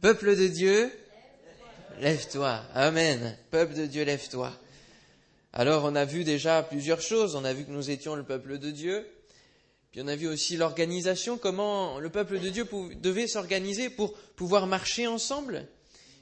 Peuple 0.00 0.36
de 0.36 0.46
Dieu, 0.46 0.92
lève-toi. 2.00 2.62
Amen. 2.72 3.36
Peuple 3.50 3.74
de 3.74 3.84
Dieu, 3.84 4.04
lève-toi. 4.04 4.52
Alors 5.52 5.84
on 5.84 5.96
a 5.96 6.04
vu 6.04 6.22
déjà 6.22 6.62
plusieurs 6.62 7.00
choses. 7.00 7.34
On 7.34 7.44
a 7.44 7.52
vu 7.52 7.64
que 7.64 7.72
nous 7.72 7.90
étions 7.90 8.14
le 8.14 8.22
peuple 8.22 8.58
de 8.58 8.70
Dieu. 8.70 9.04
Puis 9.90 10.00
on 10.00 10.06
a 10.06 10.14
vu 10.14 10.28
aussi 10.28 10.56
l'organisation, 10.56 11.36
comment 11.36 11.98
le 11.98 12.10
peuple 12.10 12.38
de 12.38 12.48
Dieu 12.48 12.64
devait 13.02 13.26
s'organiser 13.26 13.90
pour 13.90 14.14
pouvoir 14.36 14.68
marcher 14.68 15.08
ensemble. 15.08 15.66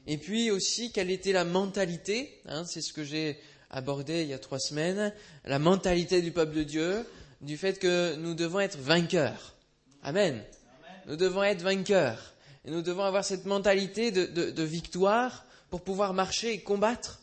Et 0.06 0.16
puis 0.16 0.50
aussi 0.50 0.90
quelle 0.90 1.10
était 1.10 1.32
la 1.32 1.44
mentalité. 1.44 2.40
Hein, 2.46 2.64
c'est 2.64 2.80
ce 2.80 2.94
que 2.94 3.04
j'ai 3.04 3.38
abordé 3.68 4.22
il 4.22 4.28
y 4.28 4.32
a 4.32 4.38
trois 4.38 4.58
semaines. 4.58 5.12
La 5.44 5.58
mentalité 5.58 6.22
du 6.22 6.32
peuple 6.32 6.54
de 6.54 6.62
Dieu, 6.62 7.04
du 7.42 7.58
fait 7.58 7.78
que 7.78 8.14
nous 8.16 8.34
devons 8.34 8.60
être 8.60 8.78
vainqueurs. 8.78 9.54
Amen. 10.02 10.42
Nous 11.08 11.16
devons 11.16 11.42
être 11.42 11.60
vainqueurs. 11.60 12.32
Nous 12.66 12.82
devons 12.82 13.04
avoir 13.04 13.24
cette 13.24 13.46
mentalité 13.46 14.10
de 14.10 14.62
victoire 14.62 15.44
pour 15.70 15.82
pouvoir 15.82 16.14
marcher 16.14 16.52
et 16.52 16.60
combattre 16.60 17.20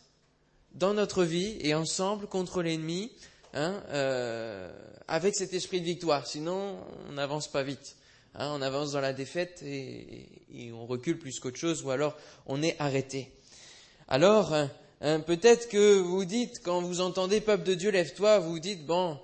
dans 0.74 0.94
notre 0.94 1.24
vie 1.24 1.56
et 1.60 1.74
ensemble 1.74 2.26
contre 2.26 2.62
l'ennemi, 2.62 3.12
hein, 3.54 3.80
euh, 3.90 4.70
avec 5.08 5.34
cet 5.34 5.54
esprit 5.54 5.80
de 5.80 5.86
victoire. 5.86 6.26
Sinon, 6.26 6.76
on 7.08 7.12
n'avance 7.12 7.48
pas 7.48 7.62
vite. 7.62 7.96
Hein, 8.34 8.50
on 8.52 8.62
avance 8.62 8.92
dans 8.92 9.00
la 9.00 9.12
défaite 9.12 9.62
et, 9.62 10.26
on 10.72 10.86
recule 10.86 11.18
plus 11.18 11.38
qu'autre 11.38 11.58
chose, 11.58 11.82
ou 11.82 11.90
alors 11.90 12.16
on 12.46 12.62
est 12.62 12.76
arrêté. 12.80 13.30
Alors, 14.08 14.54
hein, 15.00 15.20
peut-être 15.20 15.68
que 15.68 15.98
vous 15.98 16.24
dites, 16.24 16.60
quand 16.62 16.80
vous 16.80 17.00
entendez 17.00 17.40
peuple 17.40 17.64
de 17.64 17.74
Dieu, 17.74 17.90
lève-toi, 17.90 18.40
vous 18.40 18.58
dites, 18.58 18.84
bon, 18.84 19.18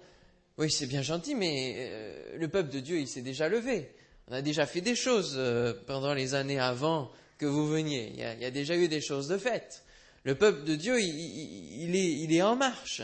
oui, 0.59 0.71
c'est 0.71 0.87
bien 0.87 1.03
gentil, 1.03 1.35
mais 1.35 1.75
euh, 1.77 2.39
le 2.39 2.49
peuple 2.49 2.71
de 2.71 2.81
Dieu, 2.81 2.99
il 2.99 3.09
s'est 3.09 3.23
déjà 3.23 3.49
levé. 3.49 3.91
On 4.31 4.35
a 4.35 4.43
déjà 4.43 4.65
fait 4.65 4.81
des 4.81 4.95
choses 4.95 5.35
euh, 5.37 5.75
pendant 5.89 6.15
les 6.15 6.35
années 6.35 6.61
avant 6.61 7.11
que 7.37 7.47
vous 7.47 7.67
veniez. 7.67 8.13
Il 8.15 8.21
y, 8.21 8.45
a, 8.45 8.51
déjà 8.53 8.77
eu 8.77 8.87
des 8.87 9.01
choses 9.01 9.27
de 9.27 9.37
faites. 9.37 9.83
Le 10.23 10.37
peuple 10.37 10.63
de 10.63 10.77
Dieu, 10.77 11.01
il, 11.01 11.97
est, 11.97 12.13
il 12.13 12.33
est 12.33 12.43
en 12.43 12.55
marche. 12.55 13.03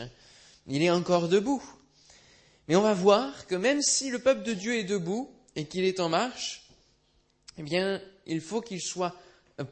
Il 0.67 0.81
est 0.81 0.89
encore 0.89 1.27
debout. 1.27 1.61
Mais 2.69 2.77
on 2.77 2.81
va 2.81 2.93
voir 2.93 3.45
que 3.45 3.55
même 3.55 3.81
si 3.81 4.09
le 4.09 4.19
peuple 4.19 4.43
de 4.43 4.53
Dieu 4.53 4.77
est 4.77 4.85
debout 4.85 5.29
et 5.57 5.65
qu'il 5.65 5.83
est 5.83 5.99
en 5.99 6.07
marche, 6.07 6.69
eh 7.57 7.63
bien, 7.63 8.01
il 8.25 8.39
faut 8.39 8.61
qu'il 8.61 8.81
soit 8.81 9.13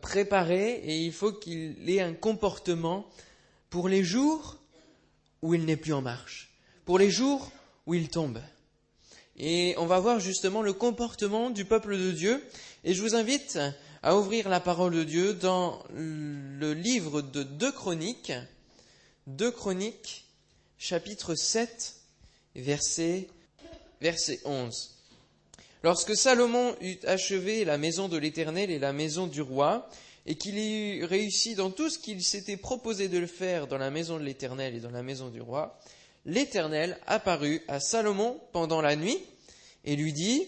préparé 0.02 0.81
et 0.83 0.98
il 0.98 1.14
faut 1.14 1.31
qu'il 1.31 1.89
ait 1.89 2.02
un 2.02 2.14
comportement 2.14 3.08
pour 3.70 3.88
les 3.88 4.03
jours 4.03 4.58
où 5.42 5.53
il 5.53 5.64
n'est 5.64 5.78
plus 5.78 5.94
en 5.94 6.02
marche, 6.02 6.50
pour 6.83 7.00
les 7.00 7.11
jours 7.11 7.50
où 7.86 7.94
il 7.94 8.09
tombe. 8.09 8.42
Et 9.38 9.75
on 9.78 9.86
va 9.86 10.00
voir 10.00 10.19
justement 10.19 10.61
le 10.61 10.73
comportement 10.73 11.50
du 11.50 11.66
peuple 11.66 11.97
de 11.97 12.11
Dieu. 12.11 12.44
Et 12.83 12.94
je 12.94 13.02
vous 13.02 13.16
invite 13.16 13.59
à 14.02 14.16
ouvrir 14.16 14.50
la 14.50 14.59
parole 14.59 14.94
de 14.94 15.03
Dieu 15.03 15.33
dans 15.33 15.83
le 15.94 16.73
livre 16.73 17.22
de 17.22 17.44
Deux 17.44 17.72
Chroniques, 17.72 18.33
Deux 19.27 19.52
Chroniques, 19.52 20.25
chapitre 20.77 21.36
7, 21.36 21.95
verset, 22.55 23.27
verset 24.02 24.39
11. 24.45 24.92
Lorsque 25.83 26.16
Salomon 26.16 26.75
eut 26.81 26.97
achevé 27.05 27.66
la 27.66 27.77
maison 27.77 28.08
de 28.08 28.17
l'Éternel 28.17 28.72
et 28.72 28.80
la 28.80 28.94
maison 28.94 29.27
du 29.27 29.42
roi, 29.42 29.89
et 30.25 30.36
qu'il 30.36 30.58
eut 30.58 31.03
réussi 31.03 31.55
dans 31.55 31.70
tout 31.70 31.89
ce 31.89 31.99
qu'il 31.99 32.23
s'était 32.23 32.58
proposé 32.58 33.08
de 33.08 33.20
le 33.20 33.27
faire 33.27 33.67
dans 33.67 33.77
la 33.77 33.92
maison 33.92 34.17
de 34.17 34.23
l'Éternel 34.23 34.75
et 34.75 34.80
dans 34.80 34.92
la 34.92 35.03
maison 35.03 35.30
du 35.30 35.42
roi, 35.42 35.80
l'Éternel 36.26 37.00
apparut 37.06 37.62
à 37.68 37.80
Salomon 37.80 38.40
pendant 38.52 38.81
la 38.81 38.95
nuit 38.95 39.20
et 39.84 39.95
lui 39.95 40.14
dit, 40.14 40.48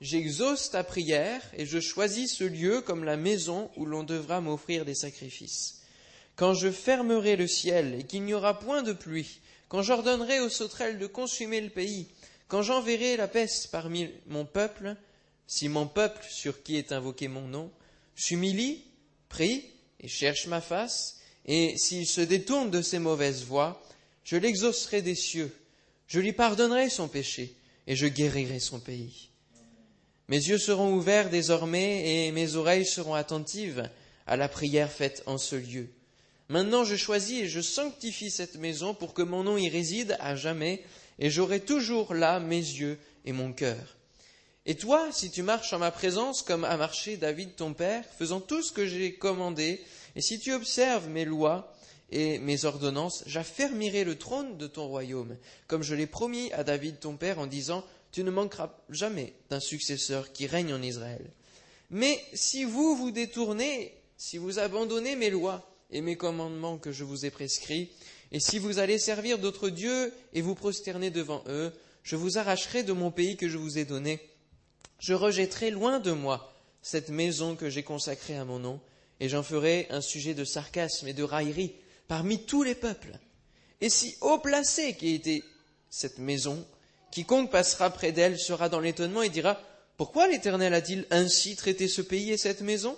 J'exauce 0.00 0.70
ta 0.70 0.84
prière 0.84 1.40
et 1.56 1.64
je 1.64 1.80
choisis 1.80 2.34
ce 2.34 2.44
lieu 2.44 2.80
comme 2.80 3.04
la 3.04 3.16
maison 3.16 3.70
où 3.76 3.86
l'on 3.86 4.02
devra 4.02 4.40
m'offrir 4.40 4.84
des 4.84 4.94
sacrifices. 4.94 5.80
Quand 6.36 6.52
je 6.52 6.70
fermerai 6.70 7.36
le 7.36 7.46
ciel 7.46 7.94
et 7.94 8.04
qu'il 8.04 8.24
n'y 8.24 8.34
aura 8.34 8.58
point 8.58 8.82
de 8.82 8.92
pluie, 8.92 9.40
quand 9.68 9.82
j'ordonnerai 9.82 10.40
aux 10.40 10.48
sauterelles 10.48 10.98
de 10.98 11.06
consumer 11.06 11.60
le 11.60 11.70
pays, 11.70 12.08
quand 12.48 12.62
j'enverrai 12.62 13.16
la 13.16 13.28
peste 13.28 13.70
parmi 13.70 14.10
mon 14.26 14.44
peuple, 14.44 14.96
si 15.46 15.68
mon 15.68 15.86
peuple 15.86 16.24
sur 16.28 16.62
qui 16.62 16.76
est 16.76 16.92
invoqué 16.92 17.28
mon 17.28 17.46
nom 17.48 17.70
s'humilie, 18.16 18.82
prie 19.28 19.64
et 20.00 20.08
cherche 20.08 20.46
ma 20.48 20.60
face, 20.60 21.20
et 21.46 21.76
s'il 21.78 22.06
se 22.06 22.20
détourne 22.20 22.70
de 22.70 22.82
ses 22.82 22.98
mauvaises 22.98 23.44
voies, 23.44 23.80
je 24.24 24.36
l'exaucerai 24.36 25.02
des 25.02 25.14
cieux, 25.14 25.54
je 26.06 26.20
lui 26.20 26.32
pardonnerai 26.32 26.90
son 26.90 27.08
péché, 27.08 27.54
et 27.86 27.96
je 27.96 28.06
guérirai 28.06 28.60
son 28.60 28.80
pays. 28.80 29.28
Mes 30.28 30.38
yeux 30.48 30.58
seront 30.58 30.94
ouverts 30.94 31.28
désormais 31.28 32.26
et 32.26 32.32
mes 32.32 32.56
oreilles 32.56 32.86
seront 32.86 33.14
attentives 33.14 33.90
à 34.26 34.36
la 34.36 34.48
prière 34.48 34.90
faite 34.90 35.22
en 35.26 35.36
ce 35.36 35.54
lieu. 35.54 35.88
Maintenant 36.48 36.84
je 36.84 36.96
choisis 36.96 37.42
et 37.42 37.48
je 37.48 37.60
sanctifie 37.60 38.30
cette 38.30 38.56
maison 38.56 38.94
pour 38.94 39.12
que 39.12 39.22
mon 39.22 39.44
nom 39.44 39.58
y 39.58 39.68
réside 39.68 40.16
à 40.20 40.34
jamais, 40.34 40.82
et 41.18 41.30
j'aurai 41.30 41.60
toujours 41.60 42.14
là 42.14 42.40
mes 42.40 42.56
yeux 42.56 42.98
et 43.24 43.32
mon 43.32 43.52
cœur. 43.52 43.96
Et 44.66 44.76
toi, 44.76 45.10
si 45.12 45.30
tu 45.30 45.42
marches 45.42 45.74
en 45.74 45.78
ma 45.78 45.90
présence 45.90 46.40
comme 46.40 46.64
a 46.64 46.76
marché 46.78 47.18
David 47.18 47.54
ton 47.54 47.74
père, 47.74 48.04
faisant 48.18 48.40
tout 48.40 48.62
ce 48.62 48.72
que 48.72 48.86
j'ai 48.86 49.14
commandé, 49.14 49.82
et 50.16 50.22
si 50.22 50.38
tu 50.38 50.54
observes 50.54 51.08
mes 51.08 51.26
lois 51.26 51.73
et 52.14 52.38
mes 52.38 52.64
ordonnances, 52.64 53.24
j'affermirai 53.26 54.04
le 54.04 54.16
trône 54.16 54.56
de 54.56 54.68
ton 54.68 54.86
royaume, 54.86 55.36
comme 55.66 55.82
je 55.82 55.96
l'ai 55.96 56.06
promis 56.06 56.52
à 56.52 56.62
David 56.62 57.00
ton 57.00 57.16
père 57.16 57.40
en 57.40 57.48
disant, 57.48 57.84
tu 58.12 58.22
ne 58.22 58.30
manqueras 58.30 58.70
jamais 58.88 59.34
d'un 59.50 59.58
successeur 59.58 60.32
qui 60.32 60.46
règne 60.46 60.72
en 60.72 60.80
Israël. 60.80 61.28
Mais 61.90 62.22
si 62.32 62.62
vous 62.62 62.94
vous 62.94 63.10
détournez, 63.10 63.92
si 64.16 64.38
vous 64.38 64.60
abandonnez 64.60 65.16
mes 65.16 65.28
lois 65.28 65.68
et 65.90 66.02
mes 66.02 66.16
commandements 66.16 66.78
que 66.78 66.92
je 66.92 67.02
vous 67.02 67.26
ai 67.26 67.30
prescrits, 67.30 67.90
et 68.30 68.38
si 68.38 68.60
vous 68.60 68.78
allez 68.78 68.98
servir 68.98 69.38
d'autres 69.38 69.68
dieux 69.68 70.12
et 70.34 70.40
vous 70.40 70.54
prosterner 70.54 71.10
devant 71.10 71.42
eux, 71.48 71.72
je 72.04 72.14
vous 72.14 72.38
arracherai 72.38 72.84
de 72.84 72.92
mon 72.92 73.10
pays 73.10 73.36
que 73.36 73.48
je 73.48 73.58
vous 73.58 73.76
ai 73.76 73.84
donné. 73.84 74.20
Je 75.00 75.14
rejetterai 75.14 75.72
loin 75.72 75.98
de 75.98 76.12
moi 76.12 76.54
cette 76.80 77.08
maison 77.08 77.56
que 77.56 77.70
j'ai 77.70 77.82
consacrée 77.82 78.36
à 78.36 78.44
mon 78.44 78.60
nom, 78.60 78.80
et 79.18 79.28
j'en 79.28 79.42
ferai 79.42 79.88
un 79.90 80.00
sujet 80.00 80.34
de 80.34 80.44
sarcasme 80.44 81.08
et 81.08 81.12
de 81.12 81.24
raillerie 81.24 81.74
parmi 82.08 82.44
tous 82.44 82.62
les 82.62 82.74
peuples. 82.74 83.18
Et 83.80 83.88
si 83.88 84.16
haut 84.20 84.38
placé 84.38 84.94
qui 84.94 85.14
était 85.14 85.42
cette 85.90 86.18
maison, 86.18 86.64
Quiconque 87.10 87.50
passera 87.50 87.90
près 87.90 88.12
d'elle 88.12 88.38
sera 88.38 88.68
dans 88.68 88.80
l'étonnement 88.80 89.22
et 89.22 89.28
dira 89.28 89.60
Pourquoi 89.96 90.26
l'Éternel 90.26 90.74
a-t-il 90.74 91.06
ainsi 91.10 91.54
traité 91.54 91.86
ce 91.86 92.02
pays 92.02 92.32
et 92.32 92.36
cette 92.36 92.60
maison? 92.60 92.96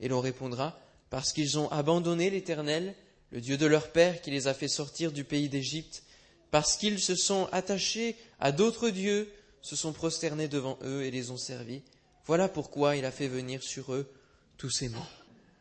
Et 0.00 0.08
l'on 0.08 0.20
répondra 0.20 0.78
Parce 1.10 1.32
qu'ils 1.32 1.58
ont 1.58 1.70
abandonné 1.70 2.30
l'Éternel, 2.30 2.94
le 3.30 3.40
Dieu 3.40 3.56
de 3.56 3.66
leur 3.66 3.90
père 3.90 4.22
qui 4.22 4.30
les 4.30 4.46
a 4.46 4.54
fait 4.54 4.68
sortir 4.68 5.12
du 5.12 5.24
pays 5.24 5.48
d'Égypte, 5.48 6.02
parce 6.50 6.76
qu'ils 6.76 7.00
se 7.00 7.14
sont 7.14 7.48
attachés 7.52 8.16
à 8.40 8.52
d'autres 8.52 8.88
dieux, 8.88 9.30
se 9.60 9.76
sont 9.76 9.92
prosternés 9.92 10.48
devant 10.48 10.78
eux 10.82 11.04
et 11.04 11.10
les 11.10 11.30
ont 11.30 11.36
servis. 11.36 11.82
Voilà 12.24 12.48
pourquoi 12.48 12.96
il 12.96 13.04
a 13.04 13.10
fait 13.10 13.28
venir 13.28 13.62
sur 13.62 13.92
eux 13.92 14.10
tous 14.56 14.70
ces 14.70 14.88
maux. 14.88 14.98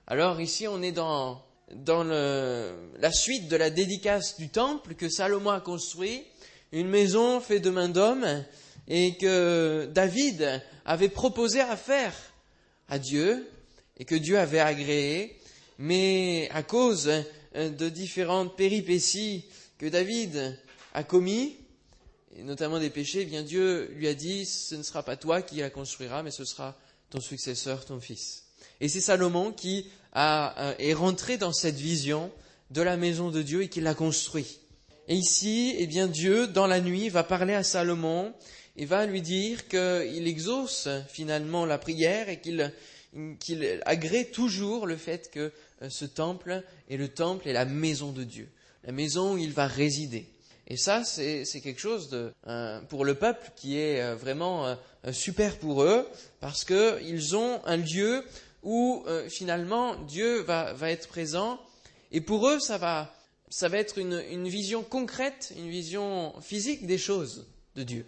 Alors 0.05 0.39
ici 0.39 0.67
on 0.67 0.81
est 0.81 0.91
dans, 0.91 1.43
dans 1.73 2.03
la 2.03 3.11
suite 3.11 3.47
de 3.49 3.55
la 3.55 3.69
dédicace 3.69 4.37
du 4.37 4.49
temple 4.49 4.95
que 4.95 5.09
Salomon 5.09 5.51
a 5.51 5.61
construit 5.61 6.23
une 6.71 6.87
maison 6.87 7.39
faite 7.39 7.63
de 7.63 7.69
main 7.69 7.89
d'homme 7.89 8.43
et 8.87 9.17
que 9.17 9.89
David 9.93 10.61
avait 10.85 11.09
proposé 11.09 11.59
à 11.59 11.75
faire 11.75 12.13
à 12.87 12.99
Dieu 12.99 13.47
et 13.97 14.05
que 14.05 14.15
Dieu 14.15 14.37
avait 14.37 14.59
agréé, 14.59 15.37
mais 15.77 16.49
à 16.53 16.63
cause 16.63 17.11
de 17.55 17.89
différentes 17.89 18.55
péripéties 18.55 19.45
que 19.77 19.87
David 19.87 20.57
a 20.93 21.03
commis, 21.03 21.57
et 22.35 22.43
notamment 22.43 22.79
des 22.79 22.89
péchés, 22.89 23.21
eh 23.21 23.25
bien 23.25 23.41
Dieu 23.41 23.91
lui 23.95 24.07
a 24.07 24.13
dit, 24.13 24.45
ce 24.45 24.75
ne 24.75 24.83
sera 24.83 25.03
pas 25.03 25.17
toi 25.17 25.41
qui 25.41 25.57
la 25.57 25.69
construira, 25.69 26.23
mais 26.23 26.31
ce 26.31 26.45
sera 26.45 26.77
ton 27.09 27.19
successeur, 27.19 27.85
ton 27.85 27.99
fils. 27.99 28.43
Et 28.79 28.89
c'est 28.89 29.01
Salomon 29.01 29.51
qui 29.51 29.87
a, 30.19 30.73
est 30.79 30.93
rentré 30.93 31.37
dans 31.37 31.53
cette 31.53 31.75
vision 31.75 32.31
de 32.71 32.81
la 32.81 32.97
maison 32.97 33.29
de 33.29 33.43
Dieu 33.43 33.61
et 33.61 33.69
qui 33.69 33.81
l'a 33.81 33.93
construit. 33.93 34.59
Et 35.07 35.15
ici, 35.15 35.75
eh 35.77 35.85
bien, 35.85 36.07
Dieu, 36.07 36.47
dans 36.47 36.67
la 36.67 36.81
nuit, 36.81 37.09
va 37.09 37.23
parler 37.23 37.53
à 37.53 37.63
Salomon 37.63 38.33
et 38.75 38.85
va 38.85 39.05
lui 39.05 39.21
dire 39.21 39.67
qu'il 39.67 40.27
exauce 40.27 40.89
finalement 41.07 41.65
la 41.65 41.77
prière 41.77 42.29
et 42.29 42.41
qu'il 42.41 42.71
agrée 43.85 44.25
toujours 44.25 44.87
le 44.87 44.97
fait 44.97 45.29
que 45.31 45.51
euh, 45.83 45.89
ce 45.89 46.05
temple 46.05 46.63
est 46.89 46.97
le 46.97 47.07
temple 47.07 47.47
et 47.47 47.53
la 47.53 47.65
maison 47.65 48.11
de 48.11 48.23
Dieu, 48.23 48.49
la 48.83 48.91
maison 48.91 49.35
où 49.35 49.37
il 49.37 49.53
va 49.53 49.67
résider. 49.67 50.27
Et 50.69 50.75
ça, 50.75 51.05
c'est 51.05 51.61
quelque 51.61 51.79
chose 51.79 52.09
de, 52.09 52.33
euh, 52.47 52.81
pour 52.89 53.05
le 53.05 53.15
peuple 53.15 53.51
qui 53.55 53.77
est 53.77 54.01
euh, 54.01 54.15
vraiment 54.15 54.75
super 55.13 55.57
pour 55.57 55.83
eux, 55.83 56.05
parce 56.41 56.65
qu'ils 56.65 57.35
ont 57.37 57.61
un 57.65 57.77
lieu 57.77 58.25
où 58.63 59.05
finalement 59.29 59.95
Dieu 60.03 60.41
va, 60.41 60.75
être 60.91 61.07
présent, 61.07 61.59
et 62.11 62.21
pour 62.21 62.47
eux, 62.47 62.59
ça 62.59 62.77
va, 62.77 63.13
être 63.73 63.97
une, 63.97 64.47
vision 64.47 64.83
concrète, 64.83 65.53
une 65.57 65.69
vision 65.69 66.33
physique 66.41 66.85
des 66.85 66.97
choses 66.97 67.47
de 67.75 67.83
Dieu. 67.83 68.05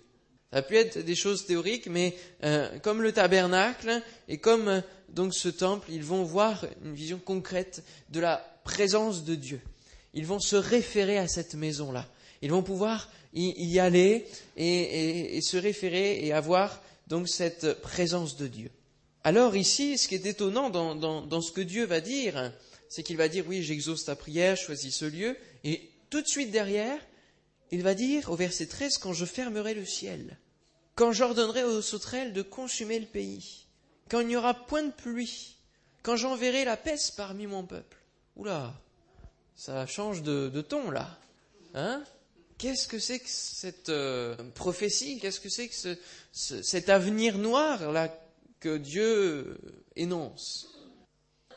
Ça 0.51 0.63
pu 0.63 0.77
être 0.77 0.97
des 0.99 1.15
choses 1.15 1.45
théoriques, 1.45 1.87
mais 1.87 2.15
euh, 2.43 2.79
comme 2.79 3.03
le 3.03 3.11
tabernacle 3.11 4.01
et 4.27 4.39
comme 4.39 4.67
euh, 4.67 4.81
donc 5.09 5.35
ce 5.35 5.47
temple, 5.47 5.91
ils 5.91 6.03
vont 6.03 6.23
voir 6.23 6.65
une 6.83 6.95
vision 6.95 7.19
concrète 7.19 7.83
de 8.09 8.19
la 8.19 8.37
présence 8.63 9.23
de 9.23 9.35
Dieu. 9.35 9.61
Ils 10.15 10.25
vont 10.25 10.39
se 10.39 10.55
référer 10.55 11.19
à 11.19 11.27
cette 11.27 11.53
maison-là. 11.53 12.07
Ils 12.41 12.49
vont 12.49 12.63
pouvoir 12.63 13.11
y, 13.33 13.77
aller 13.77 14.25
et, 14.57 15.39
se 15.41 15.57
référer 15.57 16.25
et 16.25 16.33
avoir 16.33 16.81
donc 17.07 17.29
cette 17.29 17.73
présence 17.81 18.35
de 18.37 18.47
Dieu. 18.47 18.71
Alors 19.23 19.55
ici, 19.55 19.97
ce 19.97 20.07
qui 20.07 20.15
est 20.15 20.25
étonnant 20.25 20.69
dans, 20.69 21.41
ce 21.41 21.51
que 21.51 21.61
Dieu 21.61 21.85
va 21.85 21.99
dire, 21.99 22.53
c'est 22.87 23.03
qu'il 23.03 23.17
va 23.17 23.27
dire 23.27 23.45
oui, 23.47 23.63
j'exauce 23.63 24.05
ta 24.05 24.15
prière, 24.15 24.55
choisis 24.55 24.95
ce 24.95 25.05
lieu, 25.05 25.37
et 25.63 25.89
tout 26.09 26.21
de 26.21 26.27
suite 26.27 26.51
derrière, 26.51 26.99
il 27.71 27.83
va 27.83 27.93
dire 27.93 28.31
au 28.31 28.35
verset 28.35 28.67
13, 28.67 28.97
quand 28.97 29.13
je 29.13 29.25
fermerai 29.25 29.73
le 29.73 29.85
ciel, 29.85 30.37
quand 30.95 31.11
j'ordonnerai 31.11 31.63
aux 31.63 31.81
sauterelles 31.81 32.33
de 32.33 32.41
consumer 32.41 32.99
le 32.99 33.05
pays, 33.05 33.65
quand 34.09 34.21
il 34.21 34.27
n'y 34.27 34.35
aura 34.35 34.53
point 34.53 34.83
de 34.83 34.91
pluie, 34.91 35.57
quand 36.01 36.15
j'enverrai 36.15 36.63
la 36.65 36.77
peste 36.77 37.15
parmi 37.15 37.45
mon 37.45 37.63
peuple. 37.63 37.97
Oula, 38.37 38.73
ça 39.55 39.85
change 39.85 40.23
de, 40.23 40.61
ton 40.61 40.91
là. 40.91 41.19
Hein? 41.73 42.01
Qu'est-ce 42.57 42.87
que 42.87 42.99
c'est 42.99 43.19
que 43.19 43.29
cette 43.29 43.89
euh, 43.89 44.35
prophétie? 44.55 45.19
Qu'est-ce 45.19 45.39
que 45.39 45.49
c'est 45.49 45.67
que 45.67 45.97
cet 46.31 46.89
avenir 46.89 47.37
noir 47.37 47.91
là 47.91 48.09
que 48.59 48.77
Dieu 48.77 49.57
énonce 49.95 50.67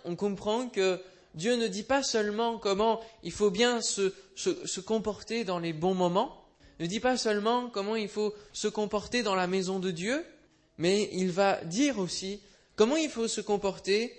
On 0.04 0.16
comprend 0.16 0.68
que 0.68 1.00
Dieu 1.34 1.56
ne 1.56 1.66
dit 1.66 1.82
pas 1.82 2.02
seulement 2.02 2.58
comment 2.58 3.00
il 3.22 3.32
faut 3.32 3.50
bien 3.50 3.80
se, 3.80 4.12
se, 4.34 4.80
comporter 4.80 5.44
dans 5.44 5.58
les 5.58 5.72
bons 5.72 5.94
moments, 5.94 6.46
ne 6.78 6.86
dit 6.86 7.00
pas 7.00 7.16
seulement 7.16 7.70
comment 7.70 7.96
il 7.96 8.08
faut 8.08 8.34
se 8.52 8.68
comporter 8.68 9.22
dans 9.22 9.34
la 9.34 9.46
maison 9.46 9.78
de 9.78 9.90
Dieu, 9.90 10.24
mais 10.78 11.08
il 11.12 11.30
va 11.30 11.64
dire 11.64 11.98
aussi 11.98 12.40
comment 12.76 12.96
il 12.96 13.08
faut 13.08 13.28
se 13.28 13.40
comporter 13.40 14.12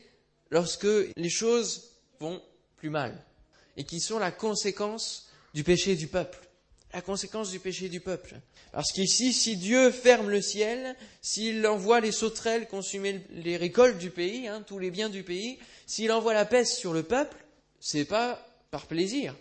lorsque 0.50 0.88
les 1.16 1.30
choses 1.30 1.92
vont 2.20 2.42
plus 2.78 2.90
mal 2.90 3.24
et 3.78 3.84
qui 3.84 4.00
sont 4.00 4.20
la 4.20 4.32
conséquence 4.32 5.30
du 5.54 5.64
péché 5.64 5.96
du 5.96 6.08
peuple. 6.08 6.43
La 6.94 7.02
conséquence 7.02 7.50
du 7.50 7.60
péché 7.60 7.90
du 7.90 8.00
peuple. 8.00 8.36
Parce 8.72 8.92
qu'ici, 8.92 9.34
si 9.34 9.58
Dieu 9.58 9.90
ferme 9.90 10.30
le 10.30 10.42
ciel, 10.42 10.96
s'il 11.22 11.66
envoie 11.66 12.00
les 12.00 12.12
sauterelles 12.12 12.68
consumer 12.68 13.26
les 13.32 13.58
récoltes 13.58 13.98
du 13.98 14.12
pays, 14.12 14.48
hein, 14.48 14.64
tous 14.66 14.78
les 14.78 14.92
biens 14.92 15.10
du 15.10 15.24
pays, 15.24 15.58
s'il 15.88 16.12
envoie 16.12 16.34
la 16.36 16.46
peste 16.46 16.78
sur 16.78 16.94
le 16.94 17.02
peuple, 17.02 17.36
c'est 17.80 18.06
pas 18.06 18.48
par 18.70 18.86
plaisir. 18.86 19.36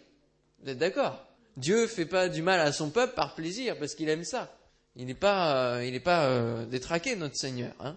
Vous 0.62 0.70
êtes 0.70 0.78
d'accord? 0.78 1.26
Dieu 1.56 1.87
fait 1.87 2.06
pas 2.06 2.28
du 2.28 2.40
mal 2.40 2.60
à 2.60 2.72
son 2.72 2.88
peuple 2.90 3.14
par 3.14 3.34
plaisir, 3.34 3.78
parce 3.78 3.94
qu'il 3.94 4.08
aime 4.08 4.25
ça. 4.25 4.56
Il 4.96 5.06
n'est 5.06 5.14
pas, 5.14 5.76
euh, 5.76 5.84
il 5.84 5.93
n'est 5.93 6.00
pas 6.00 6.26
euh, 6.26 6.64
détraqué, 6.64 7.16
notre 7.16 7.37
Seigneur. 7.37 7.75
Hein 7.81 7.96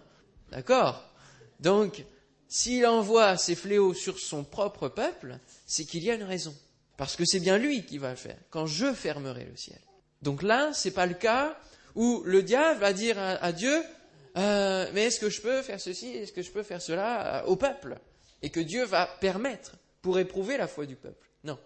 d'accord? 0.50 1.02
Donc, 1.60 2.04
s'il 2.48 2.86
envoie 2.86 3.36
ces 3.36 3.54
fléaux 3.54 3.94
sur 3.94 4.18
son 4.18 4.44
propre 4.44 4.88
peuple, 4.88 5.38
c'est 5.66 5.84
qu'il 5.84 6.04
y 6.04 6.10
a 6.10 6.14
une 6.14 6.22
raison. 6.22 6.54
Parce 6.96 7.16
que 7.16 7.24
c'est 7.24 7.40
bien 7.40 7.58
lui 7.58 7.84
qui 7.84 7.98
va 7.98 8.10
le 8.10 8.16
faire, 8.16 8.38
quand 8.50 8.66
je 8.66 8.92
fermerai 8.92 9.44
le 9.44 9.56
ciel. 9.56 9.80
Donc 10.22 10.42
là, 10.42 10.72
ce 10.72 10.88
n'est 10.88 10.94
pas 10.94 11.06
le 11.06 11.14
cas 11.14 11.58
où 11.94 12.22
le 12.24 12.42
diable 12.42 12.80
va 12.80 12.92
dire 12.92 13.18
à, 13.18 13.52
Dieu, 13.52 13.82
euh, 14.36 14.90
mais 14.92 15.04
est-ce 15.04 15.20
que 15.20 15.30
je 15.30 15.40
peux 15.40 15.62
faire 15.62 15.80
ceci, 15.80 16.08
est-ce 16.08 16.32
que 16.32 16.42
je 16.42 16.50
peux 16.50 16.62
faire 16.62 16.82
cela 16.82 17.44
au 17.46 17.56
peuple? 17.56 17.98
Et 18.42 18.50
que 18.50 18.60
Dieu 18.60 18.84
va 18.84 19.06
permettre 19.06 19.76
pour 20.02 20.18
éprouver 20.18 20.56
la 20.56 20.68
foi 20.68 20.86
du 20.86 20.96
peuple. 20.96 21.26
Non. 21.44 21.58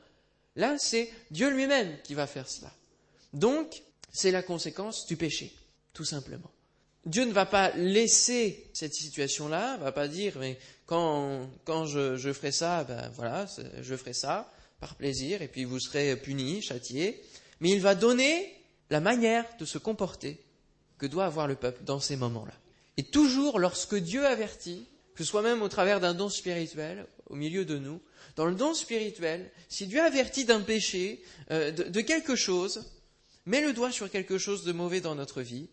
Là, 0.56 0.76
c'est 0.78 1.10
Dieu 1.30 1.50
lui-même 1.50 1.96
qui 2.02 2.14
va 2.14 2.26
faire 2.26 2.48
cela. 2.48 2.72
Donc, 3.32 3.82
c'est 4.12 4.30
la 4.30 4.42
conséquence 4.42 5.06
du 5.06 5.16
péché, 5.16 5.52
tout 5.92 6.04
simplement. 6.04 6.50
Dieu 7.06 7.24
ne 7.24 7.32
va 7.32 7.46
pas 7.46 7.70
laisser 7.76 8.68
cette 8.72 8.94
situation-là, 8.94 9.78
va 9.78 9.92
pas 9.92 10.08
dire, 10.08 10.36
mais 10.38 10.58
quand, 10.86 11.48
quand 11.64 11.86
je, 11.86 12.16
je, 12.16 12.32
ferai 12.32 12.52
ça, 12.52 12.84
ben 12.84 13.10
voilà, 13.14 13.46
je 13.80 13.96
ferai 13.96 14.12
ça 14.12 14.52
par 14.80 14.96
plaisir, 14.96 15.42
et 15.42 15.48
puis 15.48 15.64
vous 15.64 15.78
serez 15.78 16.16
punis, 16.16 16.62
châtiés. 16.62 17.22
Mais 17.60 17.70
il 17.70 17.80
va 17.80 17.94
donner 17.94 18.52
la 18.88 19.00
manière 19.00 19.44
de 19.58 19.64
se 19.64 19.78
comporter 19.78 20.40
que 20.98 21.06
doit 21.06 21.26
avoir 21.26 21.46
le 21.46 21.54
peuple 21.54 21.84
dans 21.84 22.00
ces 22.00 22.16
moments-là. 22.16 22.54
Et 22.96 23.04
toujours 23.04 23.58
lorsque 23.58 23.94
Dieu 23.94 24.26
avertit, 24.26 24.86
que 25.14 25.24
ce 25.24 25.30
soit 25.30 25.42
même 25.42 25.62
au 25.62 25.68
travers 25.68 26.00
d'un 26.00 26.14
don 26.14 26.28
spirituel 26.28 27.06
au 27.28 27.36
milieu 27.36 27.64
de 27.64 27.78
nous. 27.78 28.00
Dans 28.36 28.46
le 28.46 28.54
don 28.54 28.74
spirituel, 28.74 29.50
si 29.68 29.86
Dieu 29.86 30.00
avertit 30.00 30.44
d'un 30.44 30.60
péché, 30.60 31.22
euh, 31.50 31.70
de, 31.70 32.00
quelque 32.00 32.36
chose, 32.36 32.84
met 33.46 33.60
le 33.60 33.72
doigt 33.72 33.92
sur 33.92 34.10
quelque 34.10 34.38
chose 34.38 34.64
de 34.64 34.72
mauvais 34.72 35.00
dans 35.00 35.14
notre 35.14 35.42
vie, 35.42 35.68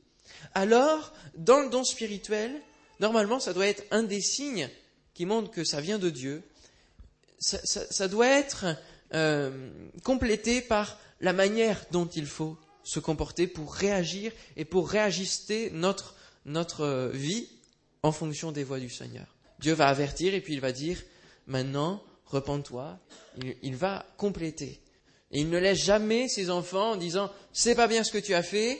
alors, 0.53 1.13
dans 1.35 1.61
le 1.61 1.69
don 1.69 1.83
spirituel, 1.83 2.61
normalement, 2.99 3.39
ça 3.39 3.53
doit 3.53 3.67
être 3.67 3.83
un 3.91 4.03
des 4.03 4.21
signes 4.21 4.69
qui 5.13 5.25
montrent 5.25 5.51
que 5.51 5.63
ça 5.63 5.81
vient 5.81 5.99
de 5.99 6.09
Dieu. 6.09 6.43
Ça, 7.39 8.07
doit 8.07 8.27
être 8.27 8.65
euh, 9.13 9.69
complété 10.03 10.61
par 10.61 10.97
la 11.21 11.33
manière 11.33 11.85
dont 11.91 12.07
il 12.07 12.25
faut 12.25 12.57
se 12.83 12.99
comporter 12.99 13.47
pour 13.47 13.73
réagir 13.73 14.31
et 14.55 14.65
pour 14.65 14.89
réajuster 14.89 15.71
notre, 15.71 16.15
notre 16.45 17.11
vie 17.13 17.49
en 18.03 18.11
fonction 18.11 18.51
des 18.51 18.63
voies 18.63 18.79
du 18.79 18.89
Seigneur. 18.89 19.27
Dieu 19.59 19.73
va 19.73 19.87
avertir 19.87 20.33
et 20.33 20.41
puis 20.41 20.53
il 20.53 20.61
va 20.61 20.71
dire, 20.71 21.01
maintenant, 21.47 22.03
repens-toi. 22.25 22.99
Il, 23.61 23.75
va 23.75 24.05
compléter. 24.17 24.81
Et 25.31 25.41
il 25.41 25.49
ne 25.49 25.57
laisse 25.57 25.83
jamais 25.83 26.27
ses 26.27 26.49
enfants 26.49 26.91
en 26.91 26.95
disant, 26.95 27.31
c'est 27.53 27.75
pas 27.75 27.87
bien 27.87 28.03
ce 28.03 28.11
que 28.11 28.17
tu 28.17 28.33
as 28.33 28.43
fait, 28.43 28.79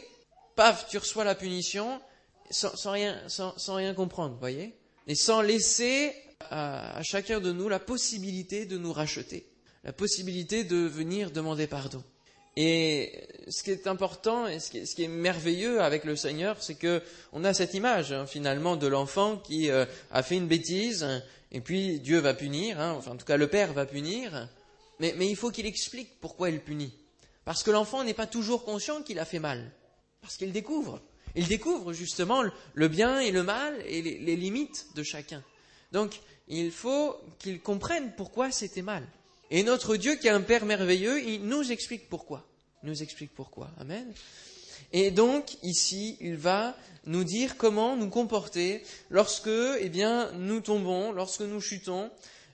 paf, 0.56 0.88
tu 0.88 0.98
reçois 0.98 1.24
la 1.24 1.36
punition, 1.36 2.02
sans, 2.50 2.92
rien, 2.92 3.22
sans, 3.28 3.76
rien 3.76 3.94
comprendre, 3.94 4.38
voyez 4.40 4.76
Et 5.08 5.16
sans 5.16 5.42
laisser 5.42 6.14
à, 6.50 7.02
chacun 7.04 7.40
de 7.40 7.52
nous 7.52 7.70
la 7.70 7.80
possibilité 7.80 8.66
de 8.66 8.78
nous 8.78 8.94
racheter, 8.94 9.48
la 9.88 9.94
possibilité 9.94 10.66
de 10.66 10.76
venir 10.76 11.32
demander 11.32 11.66
pardon. 11.66 12.04
Et 12.58 13.26
ce 13.48 13.64
qui 13.64 13.72
est 13.72 13.88
important 13.88 14.46
et 14.46 14.60
ce 14.60 14.70
qui 14.70 15.04
est, 15.04 15.08
merveilleux 15.08 15.82
avec 15.82 16.04
le 16.04 16.18
Seigneur, 16.18 16.62
c'est 16.62 16.76
que 16.76 17.02
on 17.32 17.46
a 17.46 17.54
cette 17.54 17.74
image 17.74 18.12
hein, 18.12 18.26
finalement 18.28 18.76
de 18.76 18.86
l'enfant 18.86 19.38
qui 19.38 19.72
euh, 19.72 19.86
a 20.12 20.24
fait 20.24 20.36
une 20.36 20.48
bêtise 20.48 21.08
et 21.54 21.62
puis 21.62 22.02
Dieu 22.02 22.20
va 22.20 22.34
punir, 22.34 22.82
hein, 22.82 22.96
enfin 22.98 23.12
en 23.12 23.16
tout 23.16 23.26
cas 23.26 23.38
le 23.38 23.48
Père 23.48 23.72
va 23.72 23.86
punir, 23.86 24.50
mais, 25.00 25.14
il 25.20 25.36
faut 25.38 25.52
qu'il 25.52 25.66
explique 25.66 26.20
pourquoi 26.20 26.50
il 26.50 26.60
punit. 26.60 26.94
Parce 27.46 27.64
que 27.64 27.72
l'enfant 27.72 28.04
n'est 28.04 28.14
pas 28.14 28.28
toujours 28.28 28.66
conscient 28.66 29.04
qu'il 29.04 29.20
a 29.20 29.26
fait 29.26 29.40
mal, 29.40 29.72
parce 30.20 30.36
qu'il 30.36 30.52
découvre. 30.52 31.00
Il 31.36 31.48
découvre 31.48 31.94
justement 31.94 32.44
le 32.74 32.88
bien 32.90 33.20
et 33.20 33.32
le 33.32 33.44
mal 33.44 33.74
et 33.86 34.02
les, 34.02 34.18
les 34.18 34.36
limites 34.36 34.88
de 34.96 35.04
chacun. 35.04 35.44
Donc 35.94 36.20
il 36.50 36.72
faut 36.72 37.16
qu'il 37.40 37.62
comprenne 37.62 38.12
pourquoi 38.18 38.52
c'était 38.52 38.82
mal. 38.82 39.08
Et 39.50 39.64
notre 39.64 39.96
Dieu, 39.96 40.16
qui 40.16 40.28
est 40.28 40.32
un 40.32 40.42
Père 40.42 40.66
merveilleux, 40.66 41.22
il 41.22 41.44
nous 41.44 41.72
explique 41.72 42.10
pourquoi. 42.10 42.46
Il 42.84 42.90
nous 42.90 43.02
explique 43.02 43.34
pourquoi. 43.34 43.72
Amen. 43.80 44.06
Et 44.94 45.12
donc, 45.12 45.58
ici, 45.64 46.18
il 46.22 46.36
va 46.36 46.76
nous 47.06 47.24
dire 47.24 47.58
comment 47.58 47.96
nous 47.96 48.10
comporter 48.10 48.84
lorsque, 49.10 49.50
eh 49.80 49.90
bien, 49.90 50.32
nous 50.34 50.62
tombons, 50.62 51.12
lorsque 51.12 51.42
nous 51.42 51.62
chutons, 51.62 52.10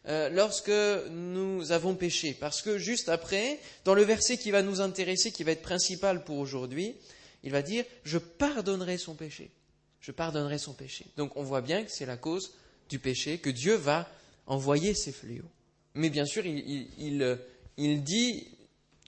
euh, 0.08 0.30
lorsque 0.30 0.72
nous 1.10 1.72
avons 1.72 1.96
péché. 1.96 2.36
Parce 2.40 2.62
que 2.62 2.78
juste 2.78 3.10
après, 3.10 3.60
dans 3.86 3.94
le 3.94 4.04
verset 4.04 4.38
qui 4.38 4.52
va 4.52 4.62
nous 4.62 4.82
intéresser, 4.82 5.32
qui 5.32 5.44
va 5.44 5.52
être 5.52 5.62
principal 5.62 6.24
pour 6.24 6.38
aujourd'hui, 6.38 6.96
il 7.44 7.52
va 7.52 7.62
dire, 7.62 7.86
je 8.04 8.18
pardonnerai 8.18 8.98
son 8.98 9.16
péché. 9.16 9.52
Je 10.00 10.12
pardonnerai 10.12 10.58
son 10.58 10.74
péché. 10.74 11.06
Donc, 11.18 11.38
on 11.38 11.44
voit 11.44 11.62
bien 11.62 11.84
que 11.84 11.92
c'est 11.92 12.06
la 12.06 12.18
cause 12.18 12.54
du 12.90 13.00
péché, 13.00 13.38
que 13.38 13.50
Dieu 13.50 13.76
va 13.76 14.10
envoyer 14.46 14.94
ses 14.94 15.12
fléaux. 15.12 15.50
Mais 15.96 16.10
bien 16.10 16.26
sûr, 16.26 16.46
il, 16.46 18.04
dit 18.04 18.48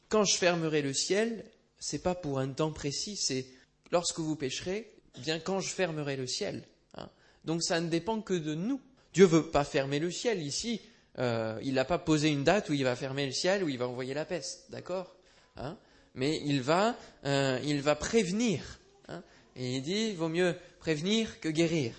quand 0.09 0.23
je 0.23 0.37
fermerai 0.37 0.81
le 0.81 0.93
ciel, 0.93 1.43
c'est 1.79 2.03
pas 2.03 2.15
pour 2.15 2.39
un 2.39 2.49
temps 2.49 2.71
précis, 2.71 3.15
c'est 3.15 3.45
lorsque 3.91 4.19
vous 4.19 4.35
pécherez, 4.35 4.91
bien 5.19 5.39
quand 5.39 5.59
je 5.59 5.73
fermerai 5.73 6.15
le 6.15 6.27
ciel. 6.27 6.63
Hein. 6.95 7.09
Donc 7.43 7.63
ça 7.63 7.81
ne 7.81 7.89
dépend 7.89 8.21
que 8.21 8.33
de 8.33 8.53
nous. 8.53 8.79
Dieu 9.13 9.25
veut 9.25 9.49
pas 9.49 9.63
fermer 9.63 9.99
le 9.99 10.11
ciel 10.11 10.41
ici. 10.41 10.81
Euh, 11.17 11.59
il 11.63 11.75
n'a 11.75 11.85
pas 11.85 11.97
posé 11.97 12.29
une 12.29 12.43
date 12.43 12.69
où 12.69 12.73
il 12.73 12.83
va 12.83 12.95
fermer 12.95 13.25
le 13.25 13.31
ciel, 13.31 13.63
où 13.63 13.69
il 13.69 13.77
va 13.77 13.87
envoyer 13.87 14.13
la 14.13 14.25
peste, 14.25 14.65
d'accord 14.69 15.15
hein. 15.55 15.77
Mais 16.13 16.41
il 16.45 16.61
va, 16.61 16.97
euh, 17.25 17.59
il 17.63 17.81
va 17.81 17.95
prévenir. 17.95 18.79
Hein. 19.07 19.21
Et 19.55 19.77
il 19.77 19.81
dit, 19.81 20.13
vaut 20.13 20.29
mieux 20.29 20.55
prévenir 20.79 21.39
que 21.39 21.49
guérir. 21.49 21.93